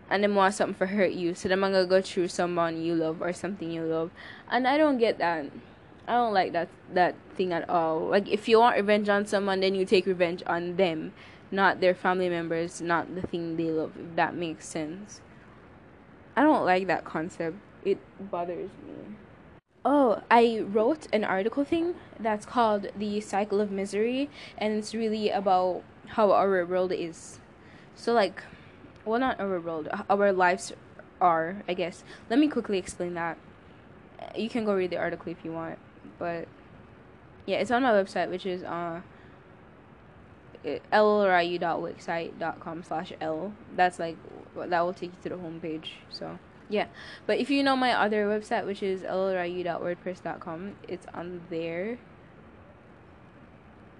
[0.09, 3.21] and they want something for hurt you so them gonna go through someone you love
[3.21, 4.11] or something you love
[4.49, 5.45] and i don't get that
[6.07, 9.59] i don't like that that thing at all like if you want revenge on someone
[9.59, 11.11] then you take revenge on them
[11.51, 15.21] not their family members, not the thing they love, if that makes sense.
[16.35, 17.57] I don't like that concept.
[17.83, 19.15] It bothers me.
[19.87, 25.29] Oh, I wrote an article thing that's called The Cycle of Misery, and it's really
[25.29, 27.37] about how our world is.
[27.93, 28.41] So, like,
[29.05, 30.73] well, not our world, our lives
[31.21, 32.03] are, I guess.
[32.31, 33.37] Let me quickly explain that.
[34.35, 35.77] You can go read the article if you want,
[36.17, 36.47] but
[37.45, 39.01] yeah, it's on my website, which is uh,
[40.65, 43.53] llryu.wixsite.com slash l.
[43.75, 44.17] That's like,
[44.55, 46.39] that will take you to the homepage, so
[46.69, 46.87] yeah.
[47.25, 51.97] But if you know my other website which is llryu.wordpress.com it's on there.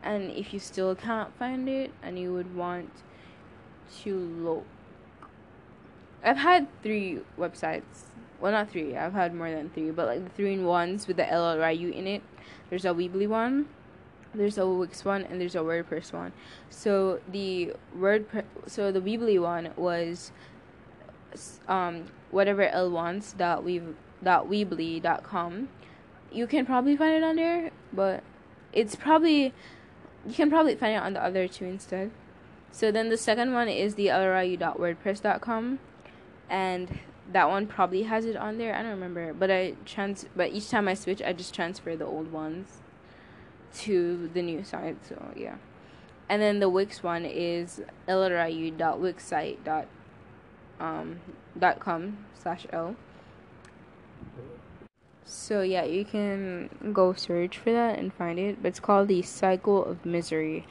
[0.04, 2.92] And if you still can't find it and you would want
[4.04, 4.66] to look
[6.24, 8.10] i've had three websites.
[8.40, 8.98] Well not three.
[8.98, 12.08] I've had more than three but like the three in ones with the llryu in
[12.08, 12.22] it.
[12.70, 13.68] There's a weebly one
[14.38, 16.34] there's a wix one and there's a wordpress one.
[16.70, 20.32] So the wordpress so the weebly one was
[21.68, 23.82] um whatever L wants dot we
[24.24, 25.70] dot weebly dot com.
[26.32, 28.24] You can probably find it on there, but
[28.74, 29.54] it's probably
[30.28, 32.12] you can probably find it on the other two instead.
[32.72, 35.80] So then the second one is the lru.wordpress.com
[36.50, 37.00] and
[37.32, 38.76] that one probably has it on there.
[38.76, 42.06] I don't remember, but I trans but each time I switch, I just transfer the
[42.06, 42.82] old ones
[43.76, 44.98] to the new site.
[45.08, 45.56] So yeah,
[46.28, 49.86] and then the Wix one is lru.wixsite.com
[50.80, 51.20] um,
[51.58, 52.96] dot com slash l.
[55.24, 59.22] So yeah you can go search for that and find it but it's called the
[59.22, 60.68] cycle of misery.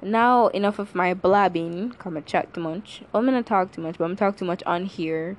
[0.00, 1.92] Now enough of my blabbing.
[1.98, 3.02] Come and chat too much.
[3.12, 5.36] I'm gonna talk too much but i'm gonna talk too much on here.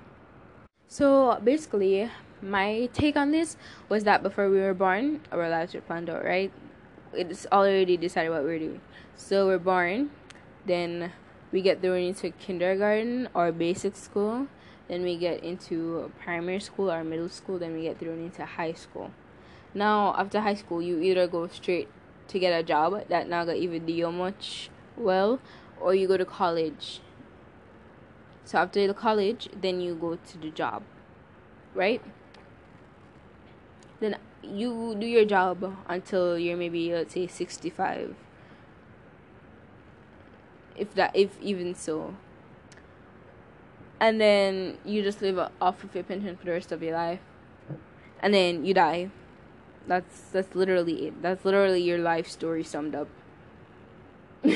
[0.87, 2.09] So basically
[2.41, 3.57] my take on this
[3.89, 6.51] was that before we were born our lives were planned out right?
[7.13, 8.81] It's already decided what we're doing.
[9.15, 10.11] So we're born
[10.65, 11.13] then
[11.57, 14.45] we get thrown into kindergarten or basic school
[14.87, 18.73] then we get into primary school or middle school then we get thrown into high
[18.73, 19.09] school.
[19.73, 21.89] Now after high school you either go straight
[22.27, 25.39] to get a job that naga even do much well
[25.81, 27.01] or you go to college.
[28.45, 30.83] So after the college then you go to the job
[31.73, 32.03] right?
[33.99, 38.26] Then you do your job until you're maybe let's say 65
[40.77, 42.15] if that if even so.
[43.99, 47.19] And then you just live off of your pension for the rest of your life.
[48.19, 49.09] And then you die.
[49.87, 51.21] That's that's literally it.
[51.21, 53.07] That's literally your life story summed up.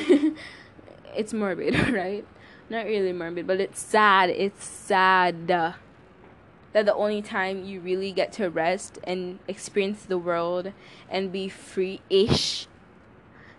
[1.14, 2.26] It's morbid right?
[2.70, 4.30] Not really morbid but it's sad.
[4.30, 10.72] It's sad that the only time you really get to rest and experience the world
[11.10, 12.68] and be free-ish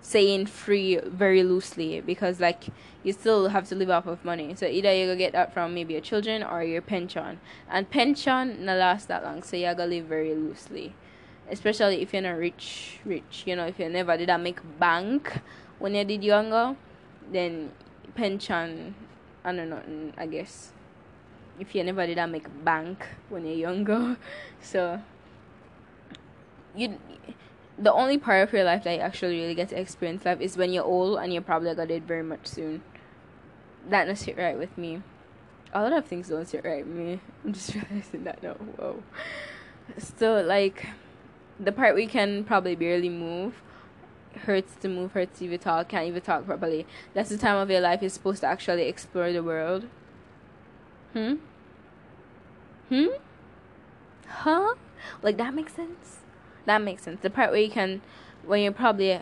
[0.03, 2.67] saying free very loosely because like
[3.05, 4.55] you still have to live off of money.
[4.55, 7.41] So either you go get that from maybe your children or your pension.
[7.71, 10.93] And pension not last that long, so you gotta live very loosely.
[11.51, 13.45] Especially if you're not rich rich.
[13.47, 15.41] You know, if you never did that make bank
[15.79, 16.77] when you did younger,
[17.31, 17.71] then
[18.15, 18.95] pension
[19.45, 20.73] I don't know I guess.
[21.61, 24.17] If you never did that make bank when you're younger.
[24.61, 25.01] So
[26.77, 26.99] you
[27.79, 30.57] the only part of your life that you actually really get to experience life is
[30.57, 32.83] when you're old and you're probably gonna it very much soon.
[33.89, 35.03] That doesn't sit right with me.
[35.73, 37.21] A lot of things don't sit right with me.
[37.45, 38.55] I'm just realizing that now.
[38.55, 39.03] Whoa.
[39.99, 40.87] So like
[41.59, 43.63] the part we can probably barely move
[44.47, 46.87] hurts to move, hurts to even talk, can't even talk properly.
[47.15, 49.87] That's the time of your life you're supposed to actually explore the world.
[51.13, 51.35] Hmm?
[52.89, 53.07] Hmm?
[54.27, 54.75] Huh?
[55.23, 56.22] Like that makes sense?
[56.67, 57.21] That makes sense.
[57.21, 58.03] The part where you can,
[58.45, 59.19] when you're probably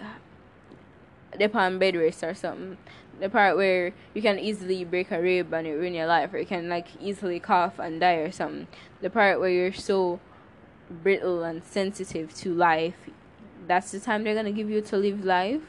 [1.39, 2.77] upon bed rest or something.
[3.21, 6.39] The part where you can easily break a rib and it ruin your life, or
[6.39, 8.67] you can like easily cough and die or something.
[9.01, 10.21] The part where you're so
[10.91, 12.97] brittle and sensitive to life,
[13.67, 15.63] that's the time they're gonna give you to live life.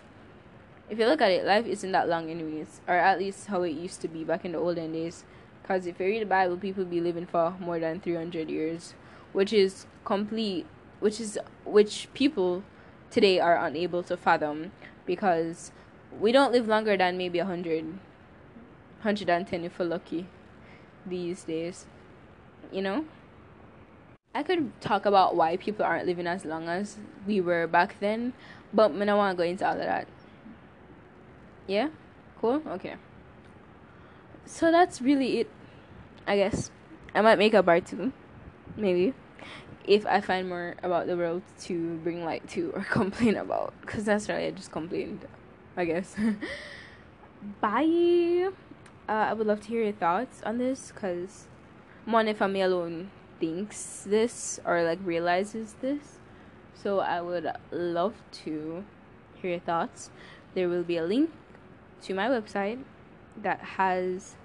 [0.89, 3.71] If you look at it, life isn't that long, anyways, or at least how it
[3.71, 5.23] used to be back in the olden days.
[5.61, 8.93] Because if you read the Bible, people be living for more than 300 years,
[9.31, 10.65] which is complete
[11.01, 12.63] which is which people
[13.09, 14.71] today are unable to fathom
[15.05, 15.73] because
[16.19, 20.27] we don't live longer than maybe 100 110 if we're lucky
[21.05, 21.85] these days
[22.71, 23.05] you know?
[24.33, 26.95] I could talk about why people aren't living as long as
[27.27, 28.31] we were back then
[28.73, 30.07] but i don't want to go into all of that.
[31.67, 31.89] Yeah?
[32.39, 32.61] Cool?
[32.65, 32.95] Okay.
[34.45, 35.49] So that's really it
[36.27, 36.71] i guess.
[37.13, 38.13] I might make a part two
[38.77, 39.13] maybe
[39.85, 44.05] if I find more about the world to bring light to or complain about, because
[44.05, 45.25] that's right, I just complained,
[45.75, 46.15] I guess.
[47.61, 48.49] Bye.
[49.09, 51.47] Uh, I would love to hear your thoughts on this, because
[52.05, 53.09] one, if I'm alone
[53.41, 56.19] thinks this or like realizes this.
[56.75, 58.13] So I would love
[58.43, 58.85] to
[59.35, 60.11] hear your thoughts.
[60.53, 61.31] There will be a link
[62.03, 62.83] to my website
[63.41, 64.35] that has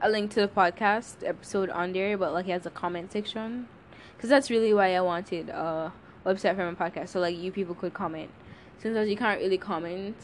[0.00, 3.68] a link to the podcast episode on there, but like it has a comment section.
[4.16, 5.92] Because that's really why I wanted a
[6.24, 7.08] website for my podcast.
[7.08, 8.30] So like you people could comment.
[8.78, 10.16] Since you can't really comment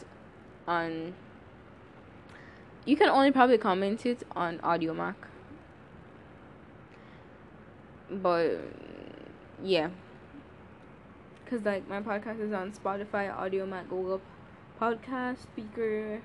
[0.67, 1.13] on
[2.85, 5.15] you can only probably comment it on Audiomack.
[8.09, 8.57] But
[9.63, 9.89] yeah.
[11.45, 14.21] Cause like my podcast is on Spotify, Audiomack, Google
[14.79, 16.21] Podcast, Spreaker.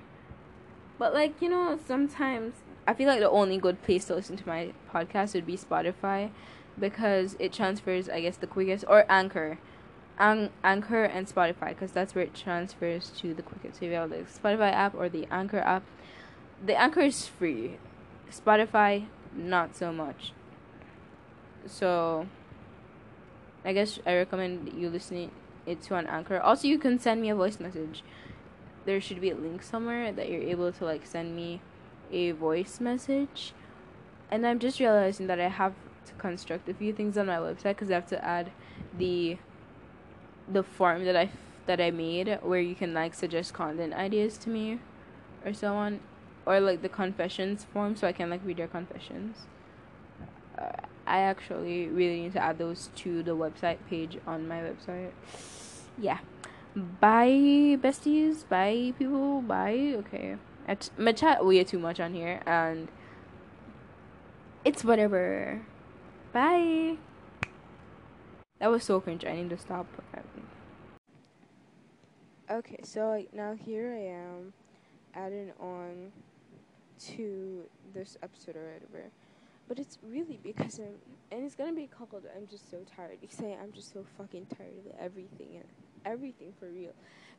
[0.98, 2.54] But like, you know, sometimes
[2.86, 6.30] I feel like the only good place to listen to my podcast would be Spotify
[6.78, 9.58] because it transfers, I guess, the quickest or Anchor.
[10.18, 13.80] An- Anchor and Spotify because that's where it transfers to the quickest.
[13.80, 15.82] So you have the Spotify app or the Anchor app,
[16.64, 17.76] the Anchor is free.
[18.30, 20.32] Spotify, not so much.
[21.66, 22.26] So,
[23.64, 25.30] I guess I recommend you listening
[25.66, 26.40] it to an Anchor.
[26.40, 28.02] Also, you can send me a voice message.
[28.84, 31.60] There should be a link somewhere that you're able to like send me
[32.12, 33.52] a voice message.
[34.30, 35.74] And I'm just realizing that I have
[36.06, 38.50] to construct a few things on my website because I have to add
[38.96, 39.38] the
[40.48, 41.30] the form that I
[41.66, 44.78] that I made where you can like suggest content ideas to me
[45.44, 46.00] or so on
[46.46, 49.46] or like the confessions form so I can like read your confessions.
[50.56, 50.70] Uh,
[51.06, 55.10] I actually really need to add those to the website page on my website.
[55.98, 56.18] Yeah.
[56.74, 59.94] Bye besties, bye people, bye.
[59.96, 60.36] Okay.
[60.68, 62.88] I'm gonna chat way too much on here and
[64.64, 65.62] it's whatever.
[66.36, 66.98] Bye.
[68.58, 69.24] That was so cringe.
[69.24, 69.86] I need to stop.
[72.50, 74.52] Okay, so like, now here I am
[75.14, 76.12] adding on
[77.06, 77.62] to
[77.94, 79.08] this episode or whatever.
[79.66, 80.96] But it's really because I'm,
[81.32, 84.48] and it's gonna be called I'm just so tired because I, I'm just so fucking
[84.58, 85.64] tired of everything and
[86.04, 86.92] everything for real,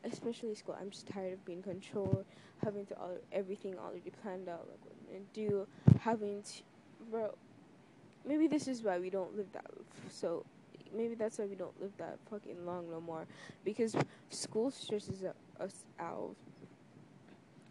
[0.06, 0.76] especially school.
[0.82, 2.26] I'm just tired of being controlled,
[2.64, 5.68] having to all everything already planned out, like what I'm gonna do,
[6.00, 6.64] having to,
[7.12, 7.36] bro.
[8.28, 9.66] Maybe this is why we don't live that.
[10.10, 10.46] So
[10.96, 13.26] maybe that's why we don't live that fucking long no more
[13.64, 13.96] because
[14.30, 15.24] school stresses
[15.60, 16.36] us out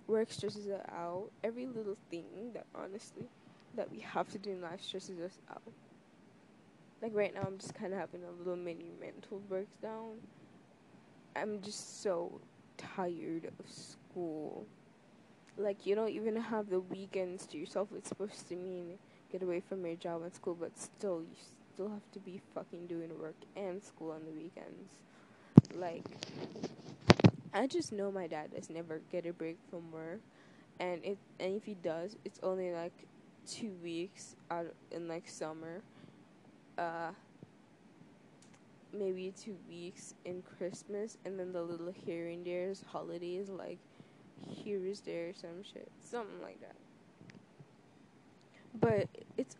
[0.06, 1.30] work stresses us out.
[1.42, 3.28] Every little thing that honestly
[3.76, 5.62] that we have to do in life stresses us out.
[7.02, 10.14] Like right now, I'm just kind of having a little mini mental breakdown.
[11.34, 12.40] I'm just so
[12.78, 14.66] tired of school.
[15.58, 17.88] Like you don't even have the weekends to yourself.
[17.94, 18.98] It's supposed to mean
[19.30, 21.36] get away from your job and school, but still, you
[21.74, 24.92] still have to be fucking doing work and school on the weekends.
[25.74, 26.04] Like
[27.52, 30.20] I just know my dad does never get a break from work,
[30.78, 32.92] and it and if he does, it's only like
[33.46, 35.82] two weeks out in like summer,
[36.78, 37.10] uh,
[38.92, 43.78] maybe two weeks in Christmas, and then the little here and there's holidays like
[44.46, 46.76] here's there some shit, something like that.
[48.80, 49.56] But it's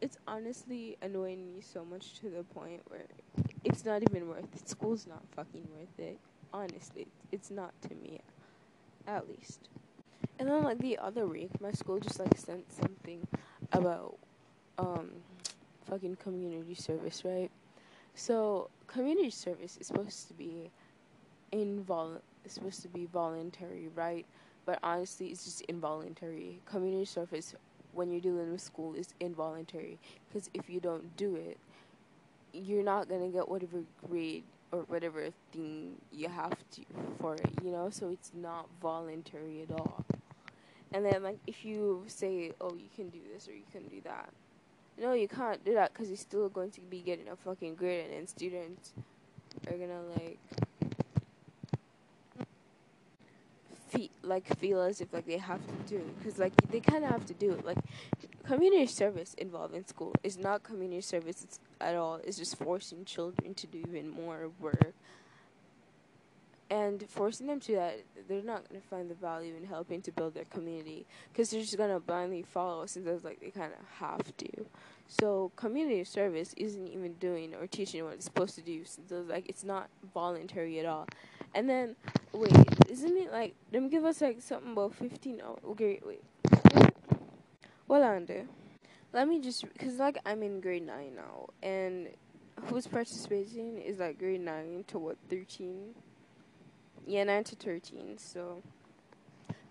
[0.00, 3.06] it's honestly annoying me so much to the point where
[3.64, 4.68] it's not even worth it.
[4.68, 6.18] School's not fucking worth it
[6.52, 8.20] honestly, it's not to me,
[9.06, 9.68] at least.
[10.38, 13.26] And then like the other week, my school just like sent something
[13.72, 14.16] about
[14.78, 15.10] um
[15.88, 17.50] fucking community service, right?
[18.14, 20.70] So community service is supposed to be
[21.52, 24.26] invol supposed to be voluntary, right?
[24.64, 26.60] But honestly, it's just involuntary.
[26.64, 27.54] Community service
[27.92, 31.58] when you're dealing with school is involuntary because if you don't do it,
[32.52, 36.82] you're not gonna get whatever grade or whatever thing you have to
[37.18, 37.90] for it, you know?
[37.90, 40.04] So it's not voluntary at all.
[40.92, 44.00] And then, like, if you say, oh, you can do this or you can do
[44.04, 44.30] that,
[44.98, 48.06] no, you can't do that because you're still going to be getting a fucking grade,
[48.06, 48.92] and then students
[49.68, 50.38] are gonna, like,
[53.90, 56.02] feel, like, feel as if, like, they have to do.
[56.18, 57.64] Because, like, they kind of have to do it.
[57.64, 57.78] Like,
[58.44, 62.20] community service involved in school is not community service at all.
[62.24, 64.94] It's just forcing children to do even more work.
[66.70, 70.12] And forcing them to that, they're not going to find the value in helping to
[70.12, 73.72] build their community because they're just going to blindly follow since it's like they kind
[73.72, 74.66] of have to.
[75.08, 79.28] So community service isn't even doing or teaching what it's supposed to do since it's
[79.28, 81.08] like it's not voluntary at all.
[81.54, 81.96] And then
[82.32, 82.54] wait,
[82.88, 85.40] isn't it like them give us like something about fifteen?
[85.44, 86.22] Oh, okay, wait.
[87.88, 88.44] Well, under.
[89.12, 92.08] Let me just, cause like I'm in grade nine now, and
[92.66, 95.94] who's participating is like grade nine to what thirteen?
[97.06, 98.16] Yeah, nine to thirteen.
[98.18, 98.62] So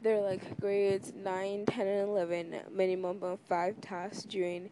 [0.01, 2.55] they're like grades 9, 10, and eleven.
[2.71, 4.69] Minimum of five tasks during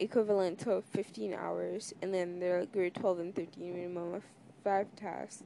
[0.00, 4.22] equivalent to 15 hours, and then they're like grade 12 and 13 minimum of
[4.64, 5.42] five tasks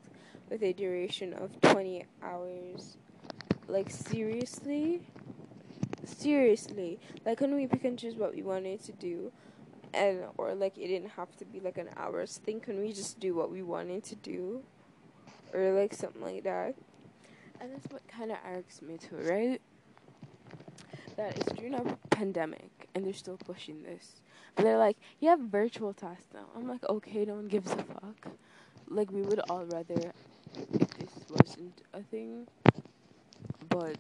[0.53, 2.99] with a duration of 20 hours.
[3.69, 5.01] Like, seriously?
[6.05, 7.01] Seriously.
[7.25, 9.33] Like, couldn't we pick and choose what we wanted to do?
[9.95, 12.61] And, or like, it didn't have to be like an hour's thing.
[12.61, 14.63] Can we just do what we wanted to do?
[15.55, 16.75] Or like something like that?
[17.59, 19.61] And that's what kind of irks me too, right?
[21.17, 24.21] That it's during a pandemic and they're still pushing this.
[24.55, 26.45] But they're like, you have virtual tasks now.
[26.55, 28.29] I'm like, okay, no one gives a fuck.
[28.89, 30.13] Like, we would all rather
[30.55, 32.47] this wasn't a thing.
[33.69, 33.97] But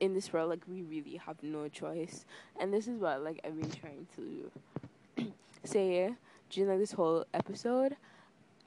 [0.00, 2.24] in this world, like, we really have no choice.
[2.60, 5.32] And this is what, like, I've been trying to
[5.64, 6.10] say eh,
[6.50, 7.96] during like, this whole episode.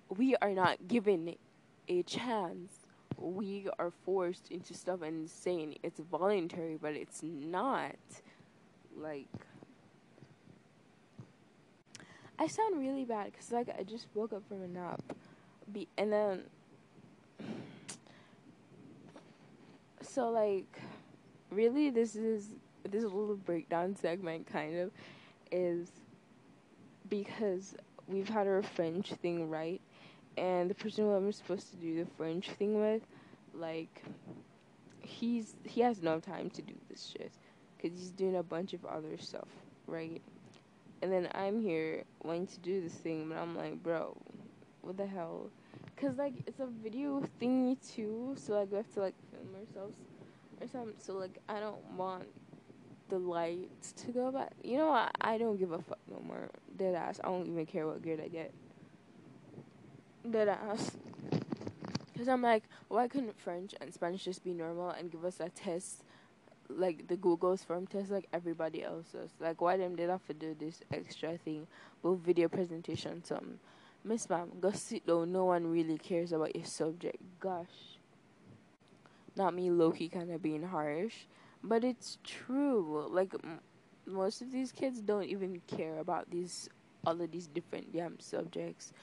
[0.10, 1.36] We are not given
[1.88, 2.80] a chance.
[3.18, 7.96] We are forced into stuff and saying it's voluntary, but it's not.
[8.98, 9.28] Like,
[12.38, 15.02] I sound really bad because like I just woke up from a nap,
[15.72, 16.43] be and then
[20.01, 20.80] so like
[21.51, 22.49] really this is
[22.84, 24.91] this little breakdown segment kind of
[25.51, 25.89] is
[27.09, 27.76] because
[28.07, 29.82] we've had our French thing right,
[30.38, 33.01] and the person who I'm supposed to do the French thing with,
[33.53, 34.03] like
[35.01, 37.32] he's he has no time to do this shit
[37.78, 39.47] because he's doing a bunch of other stuff
[39.88, 40.22] right?
[41.01, 44.16] And then I'm here wanting to do this thing, but I'm like, bro,
[44.86, 45.50] what the hell?
[45.98, 49.96] Cause like it's a video thingy too, so like we have to like film ourselves
[50.62, 50.94] or something.
[51.00, 52.28] So like I don't want
[53.10, 54.52] the lights to go back.
[54.64, 55.12] You know what?
[55.22, 56.50] I don't give a fuck no more.
[56.78, 57.20] Dead ass.
[57.24, 58.54] I don't even care what grade I get.
[60.30, 60.92] Dead ass.
[62.18, 65.50] Cause I'm like, why couldn't French and Spanish just be normal and give us a
[65.50, 66.04] test
[66.70, 69.32] like the Google's form test like everybody else's.
[69.40, 71.68] Like why them they have to do this extra thing
[72.02, 73.60] with video presentation something.
[74.06, 75.34] Miss Ma'am, go sit down.
[75.34, 77.18] No one really cares about your subject.
[77.39, 77.97] Gosh.
[79.36, 81.26] Not me, Loki, kind of being harsh,
[81.64, 83.08] but it's true.
[83.10, 83.62] Like m-
[84.06, 86.70] most of these kids don't even care about these
[87.06, 88.93] all of these different damn subjects.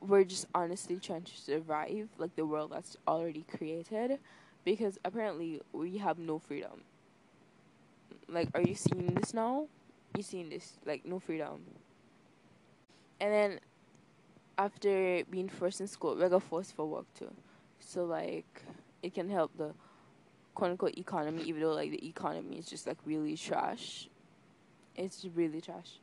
[0.00, 4.20] We're just honestly trying to survive, like the world that's already created
[4.64, 6.84] because apparently we have no freedom.
[8.28, 9.68] Like, are you seeing this now?
[10.16, 10.78] You seeing this?
[10.86, 11.62] Like, no freedom.
[13.20, 13.60] And then
[14.58, 17.32] after being forced in school, we got forced for work too.
[17.78, 18.62] So like,
[19.02, 19.72] it can help the
[20.54, 24.08] quote unquote economy, even though like the economy is just like really trash.
[24.96, 26.00] It's really trash.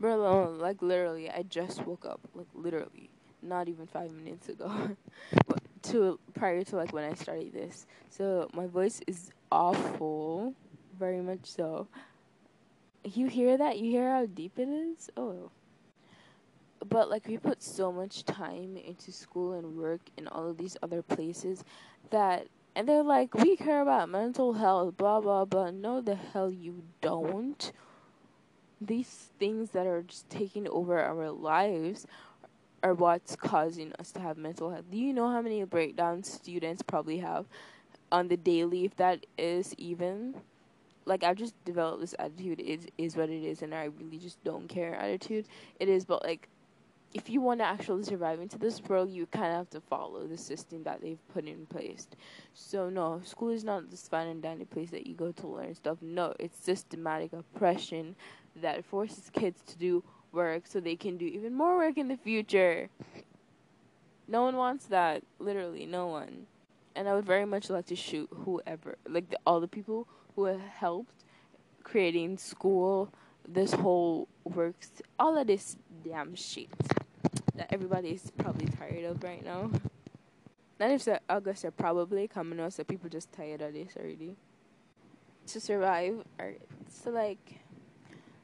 [0.00, 3.10] Bro, like literally, I just woke up, like literally,
[3.42, 4.96] not even five minutes ago.
[5.46, 7.86] but to prior to like when I started this.
[8.10, 10.54] So my voice is awful,
[10.98, 11.86] very much so.
[13.04, 13.78] You hear that?
[13.78, 15.10] You hear how deep it is?
[15.16, 15.50] Oh.
[16.88, 20.76] But like we put so much time into school and work and all of these
[20.82, 21.64] other places
[22.10, 25.70] that and they're like, we care about mental health, blah blah blah.
[25.70, 27.72] No the hell you don't.
[28.80, 32.06] These things that are just taking over our lives
[32.82, 34.84] are what's causing us to have mental health.
[34.90, 37.46] Do you know how many breakdowns students probably have
[38.12, 40.34] on the daily, if that is even?
[41.06, 44.42] Like I've just developed this attitude is is what it is, and I really just
[44.44, 45.46] don't care attitude.
[45.78, 46.48] It is, but like,
[47.14, 50.26] if you want to actually survive into this world, you kind of have to follow
[50.26, 52.08] the system that they've put in place.
[52.54, 55.76] So no, school is not this fun and dandy place that you go to learn
[55.76, 55.98] stuff.
[56.02, 58.16] No, it's systematic oppression
[58.60, 60.02] that forces kids to do
[60.32, 62.90] work so they can do even more work in the future.
[64.26, 65.22] No one wants that.
[65.38, 66.46] Literally, no one.
[66.96, 70.46] And I would very much like to shoot whoever, like the, all the people who
[70.46, 71.24] have helped
[71.84, 73.12] creating school,
[73.46, 76.70] this whole works, all of this damn shit
[77.56, 79.70] that everybody is probably tired of right now.
[80.80, 84.36] Not if August are probably coming out, so people just tired of this already.
[85.48, 86.54] To survive, or
[86.88, 87.60] so like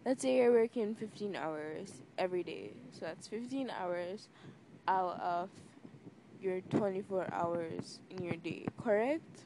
[0.04, 2.70] let's say you're working 15 hours every day.
[2.92, 4.28] So that's 15 hours
[4.86, 5.48] out of
[6.40, 9.44] your 24 hours in your day, correct?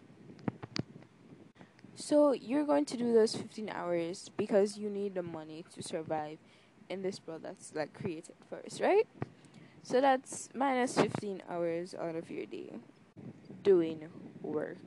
[1.94, 6.38] So you're going to do those 15 hours because you need the money to survive
[6.88, 9.06] in this world that's like created first, right?
[9.84, 12.72] So that's minus 15 hours out of your day
[13.62, 14.08] doing
[14.42, 14.78] work.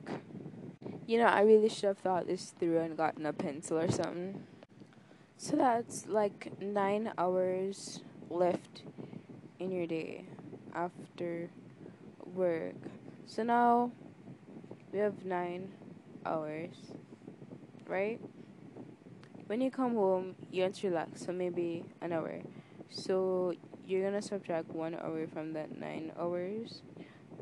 [1.06, 4.44] You know, I really should have thought this through and gotten a pencil or something.
[5.36, 8.82] So that's like nine hours left
[9.58, 10.26] in your day
[10.74, 11.48] after
[12.34, 12.74] work.
[13.24, 13.92] So now
[14.92, 15.70] we have nine
[16.26, 16.74] hours,
[17.86, 18.20] right?
[19.48, 22.40] when you come home, you want to relax, so maybe an hour.
[22.90, 23.54] So
[23.88, 26.82] you're gonna subtract one hour from that nine hours,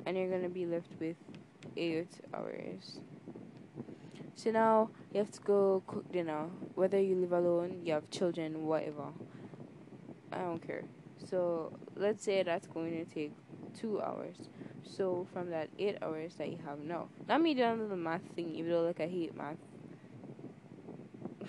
[0.06, 1.16] and you're gonna be left with
[1.76, 3.00] eight hours.
[4.36, 6.46] So now you have to go cook dinner.
[6.74, 9.08] Whether you live alone, you have children, whatever.
[10.30, 10.84] I don't care.
[11.18, 13.32] So let's say that's going to take
[13.78, 14.36] two hours.
[14.84, 18.54] So from that eight hours that you have now, not me doing the math thing,
[18.54, 19.56] even though like I hate math.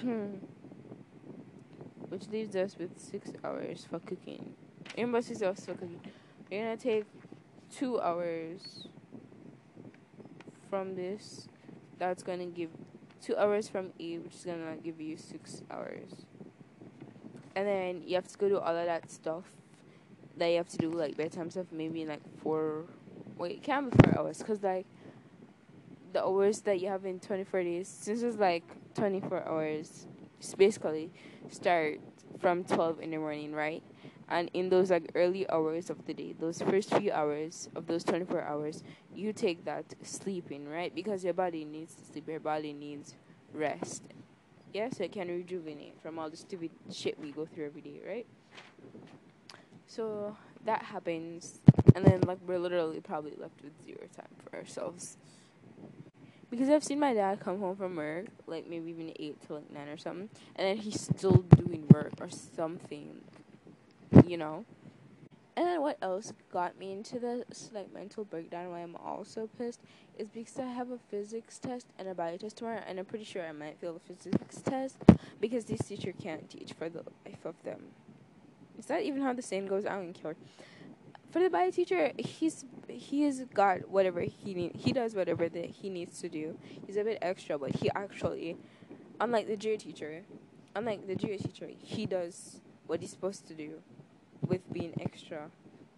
[2.10, 4.56] Which leaves us with six hours for cooking.
[4.96, 6.00] Six hours for cooking.
[6.50, 7.06] You're gonna take
[7.76, 8.88] two hours
[10.70, 11.48] from this.
[12.00, 12.70] That's gonna give
[13.22, 16.12] two hours from E, which is gonna give you six hours.
[17.56, 19.44] And then you have to go do all of that stuff
[20.38, 22.86] that you have to do, like bedtime stuff, maybe in like four.
[23.38, 24.86] Wait, it can't be four hours, cause like
[26.14, 28.64] the hours that you have in 24 days, since it's like
[28.96, 30.08] 24 hours,
[30.58, 31.12] basically
[31.50, 32.00] start
[32.40, 33.84] from 12 in the morning, right?
[34.30, 38.04] And in those like early hours of the day, those first few hours of those
[38.04, 38.84] 24 hours,
[39.16, 40.94] you take that sleeping, right?
[40.94, 43.16] Because your body needs to sleep, your body needs
[43.54, 44.04] rest.
[44.74, 48.02] Yeah, so it can rejuvenate from all the stupid shit we go through every day,
[48.06, 48.26] right?
[49.88, 51.62] So that happens,
[51.96, 55.18] and then like we're literally probably left with zero time for ourselves.
[56.50, 59.72] Because I've seen my dad come home from work, like maybe even eight to like
[59.72, 63.22] nine or something, and then he's still doing work or something,
[64.26, 64.66] you know.
[65.56, 68.70] And then what else got me into this like mental breakdown?
[68.70, 69.82] Why I'm also pissed
[70.16, 73.26] is because I have a physics test and a bio test tomorrow, and I'm pretty
[73.26, 74.98] sure I might fail the physics test
[75.42, 77.86] because this teacher can't teach for the life of them.
[78.78, 79.88] Is that even how the saying goes?
[79.88, 80.36] I don't care.
[81.32, 84.76] For the bio teacher, he's he's got whatever he need.
[84.76, 86.58] He does whatever that he needs to do.
[86.86, 88.58] He's a bit extra, but he actually,
[89.20, 90.22] unlike the geo teacher,
[90.76, 93.82] unlike the geo teacher, he does what he's supposed to do,
[94.46, 95.50] with being extra,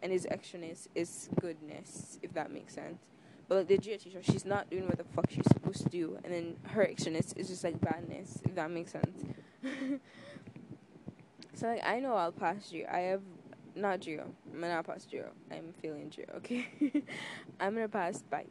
[0.01, 2.99] and his extraness is goodness, if that makes sense.
[3.47, 6.17] But like the geo teacher, she's not doing what the fuck she's supposed to do,
[6.23, 9.23] and then her extraness is just like badness, if that makes sense.
[11.59, 12.85] So like I know I'll pass you.
[12.89, 13.21] I have
[13.75, 14.31] not Geo.
[14.53, 15.29] I'm not pass Geo.
[15.51, 16.65] I'm feeling Geo, okay?
[17.59, 18.45] I'm gonna pass Bio.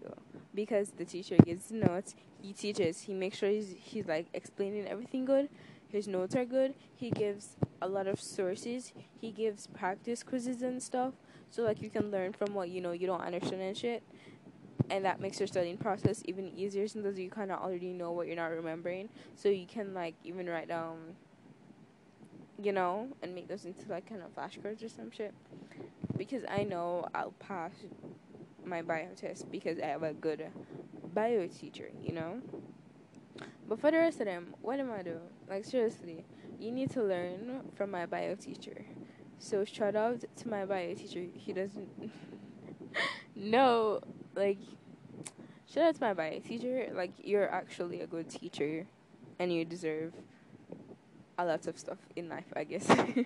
[0.54, 5.24] Because the teacher gives notes, he teaches, he makes sure he's he's like explaining everything
[5.24, 5.48] good.
[5.88, 6.74] His notes are good.
[6.96, 8.92] He gives a lot of sources.
[9.20, 11.14] He gives practice quizzes and stuff.
[11.50, 14.02] So like you can learn from what you know you don't understand and shit.
[14.90, 18.36] And that makes your studying process even easier since you kinda already know what you're
[18.36, 19.08] not remembering.
[19.36, 21.16] So you can like even write down
[22.60, 25.32] you know, and make those into like kind of flashcards or some shit.
[26.16, 27.72] Because I know I'll pass
[28.64, 30.50] my bio test because I have a good
[31.14, 32.40] bio teacher, you know?
[33.68, 35.30] But for the rest of them, what am I doing?
[35.48, 36.24] Like, seriously,
[36.58, 38.84] you need to learn from my bio teacher.
[39.38, 41.24] So, shout out to my bio teacher.
[41.34, 42.12] He doesn't.
[43.34, 44.00] know
[44.34, 44.58] like,
[45.66, 46.88] shout out to my bio teacher.
[46.92, 48.86] Like, you're actually a good teacher
[49.38, 50.12] and you deserve
[51.38, 52.88] a lot of stuff in life, I guess.
[52.90, 53.24] uh,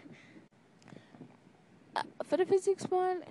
[2.24, 3.22] for the physics one,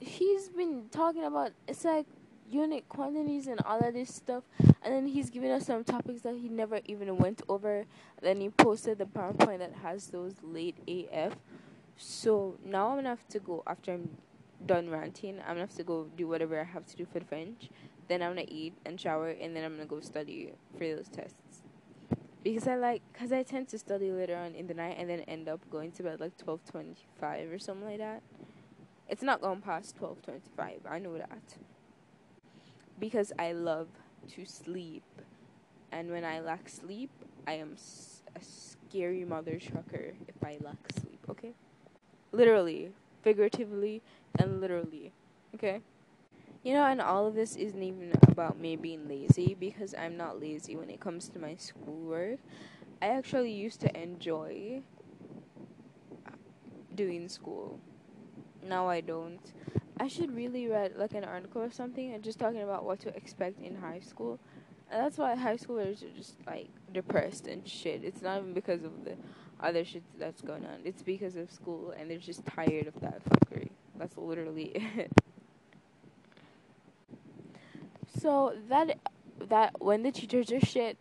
[0.00, 2.06] he's been talking about it's like
[2.50, 6.34] unit quantities and all of this stuff, and then he's giving us some topics that
[6.34, 7.84] he never even went over.
[8.22, 11.36] Then he posted the PowerPoint that has those late AF.
[11.96, 14.16] So now I'm gonna have to go after I'm
[14.64, 15.40] done ranting.
[15.40, 17.70] I'm gonna have to go do whatever I have to do for the French.
[18.08, 21.62] Then I'm gonna eat and shower, and then I'm gonna go study for those tests
[22.42, 25.20] because I like because I tend to study later on in the night and then
[25.20, 28.22] end up going to bed like twelve twenty five or something like that.
[29.08, 30.80] It's not going past twelve twenty five.
[30.88, 31.58] I know that
[32.98, 33.88] because I love
[34.34, 35.04] to sleep,
[35.92, 37.10] and when I lack sleep,
[37.46, 37.76] I am
[38.36, 41.24] a scary mother trucker if I lack sleep.
[41.30, 41.52] Okay,
[42.32, 42.92] literally,
[43.22, 44.02] figuratively,
[44.38, 45.12] and literally.
[45.54, 45.80] Okay.
[46.64, 50.40] You know, and all of this isn't even about me being lazy because I'm not
[50.40, 52.38] lazy when it comes to my schoolwork.
[53.02, 54.82] I actually used to enjoy
[56.26, 56.32] uh,
[56.94, 57.80] doing school.
[58.62, 59.40] Now I don't.
[60.00, 63.16] I should really read like an article or something and just talking about what to
[63.16, 64.38] expect in high school.
[64.90, 68.04] And that's why high schoolers are just like depressed and shit.
[68.04, 69.16] It's not even because of the
[69.60, 70.80] other shit that's going on.
[70.84, 73.70] It's because of school and they're just tired of that fuckery.
[73.96, 74.64] That's literally
[74.96, 75.10] it.
[78.20, 78.98] So that
[79.48, 80.96] that when the teachers are shit,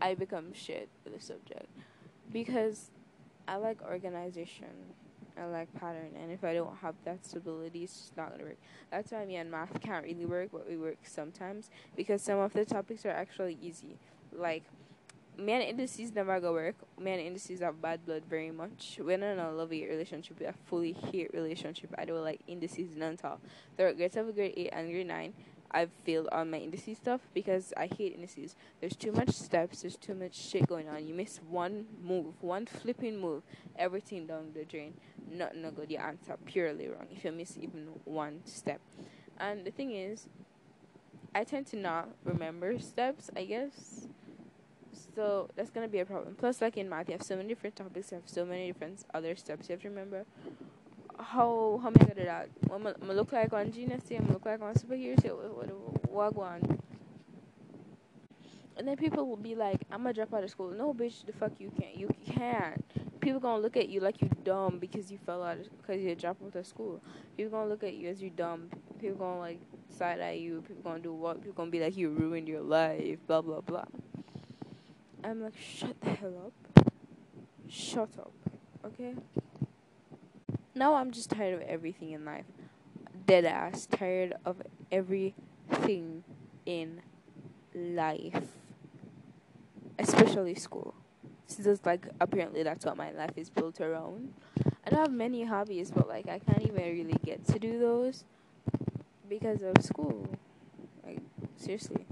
[0.00, 1.68] I become shit for the subject
[2.32, 2.90] because
[3.48, 4.94] I like organization.
[5.38, 8.58] I like pattern, and if I don't have that stability, it's just not gonna work.
[8.90, 12.52] That's why me and math can't really work, but we work sometimes because some of
[12.52, 13.98] the topics are actually easy.
[14.32, 14.64] Like
[15.38, 16.76] me and indices never go work.
[16.98, 18.98] Me and indices have bad blood very much.
[19.02, 20.38] We're not in a love hate relationship.
[20.40, 21.94] We're a fully hate relationship.
[21.98, 23.40] I don't like indices none at all.
[23.76, 25.34] Throughout grade seven, grade eight, and grade nine,
[25.76, 28.56] I've failed on my indices stuff because I hate indices.
[28.80, 29.82] There's too much steps.
[29.82, 31.06] There's too much shit going on.
[31.06, 33.42] You miss one move, one flipping move,
[33.78, 34.94] everything down the drain.
[35.30, 35.90] Nothing no good.
[35.90, 38.80] Your answer purely wrong if you miss even one step.
[39.38, 40.28] And the thing is,
[41.34, 43.28] I tend to not remember steps.
[43.36, 44.08] I guess
[45.14, 46.36] so that's gonna be a problem.
[46.36, 49.04] Plus, like in math, you have so many different topics, you have so many different
[49.12, 50.24] other steps you have to remember.
[51.18, 52.48] How how I gonna do that?
[52.70, 55.70] I'm gonna look like on Genius, I'm gonna look like on superhero, say what
[56.10, 56.62] what what.
[58.76, 61.32] And then people will be like, "I'm gonna drop out of school." No, bitch, the
[61.32, 61.96] fuck you can't.
[61.96, 62.84] You can't.
[63.20, 66.42] People gonna look at you like you dumb because you fell out because you dropped
[66.42, 67.00] out of school.
[67.36, 68.68] People gonna look at you as you dumb.
[69.00, 70.62] People gonna like side eye you.
[70.68, 71.40] People gonna do what?
[71.40, 73.18] People gonna be like you ruined your life.
[73.26, 73.86] Blah blah blah.
[75.24, 76.86] I'm like, shut the hell up.
[77.68, 78.32] Shut up.
[78.84, 79.14] Okay?
[80.76, 82.44] Now I'm just tired of everything in life.
[83.26, 83.86] Dead ass.
[83.86, 84.60] Tired of
[84.92, 86.22] everything
[86.66, 87.00] in
[87.74, 88.42] life.
[89.98, 90.94] Especially school.
[91.46, 94.34] Since it's like apparently that's what my life is built around.
[94.84, 98.24] I don't have many hobbies, but like I can't even really get to do those
[99.30, 100.28] because of school.
[101.02, 101.20] Like
[101.56, 102.04] seriously.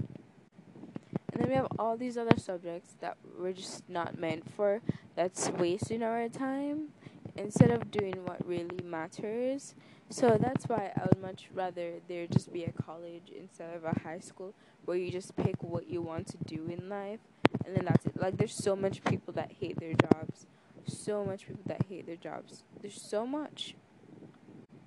[1.31, 4.81] And then we have all these other subjects that we're just not meant for,
[5.15, 6.94] that's wasting our time
[7.35, 9.75] instead of doing what really matters.
[10.09, 13.99] So that's why I would much rather there just be a college instead of a
[13.99, 14.53] high school
[14.85, 17.19] where you just pick what you want to do in life
[17.65, 18.19] and then that's it.
[18.19, 20.45] Like there's so much people that hate their jobs.
[20.87, 22.63] So much people that hate their jobs.
[22.81, 23.75] There's so much.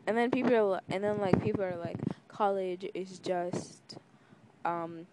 [0.07, 3.97] And then people are, and then like people are like college is just
[4.65, 5.07] um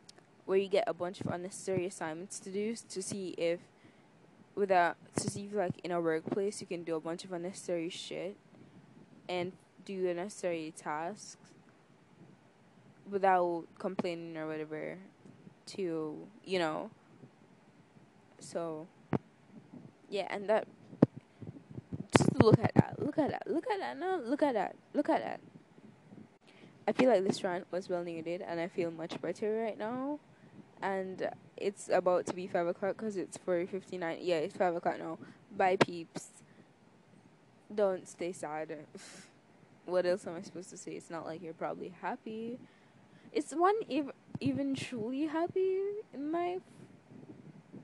[0.45, 3.59] where you get a bunch of unnecessary assignments to do to see if
[4.55, 7.89] without to see if like in a workplace you can do a bunch of unnecessary
[7.89, 8.35] shit
[9.27, 9.51] and
[9.83, 11.37] do unnecessary tasks
[13.09, 14.97] without complaining or whatever
[15.65, 16.89] to you know.
[18.39, 18.87] So
[20.09, 20.67] yeah and that
[22.17, 25.09] just look at that look at that look at that no look at that look
[25.09, 25.39] at that.
[26.87, 30.19] I feel like this rant was well needed and I feel much better right now
[30.81, 34.19] and it's about to be five o'clock because it's four fifty nine.
[34.21, 35.17] Yeah, it's five o'clock now.
[35.55, 36.29] Bye, peeps.
[37.73, 38.85] Don't stay sad.
[39.85, 40.91] what else am I supposed to say?
[40.91, 42.59] It's not like you're probably happy.
[43.31, 45.79] It's one ev- even truly happy
[46.13, 46.61] in life.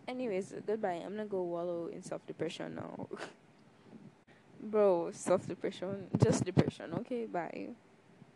[0.08, 1.02] Anyways, goodbye.
[1.04, 3.08] I'm gonna go wallow in self depression now.
[4.62, 6.94] Bro, self depression, just depression.
[7.00, 7.70] Okay, bye.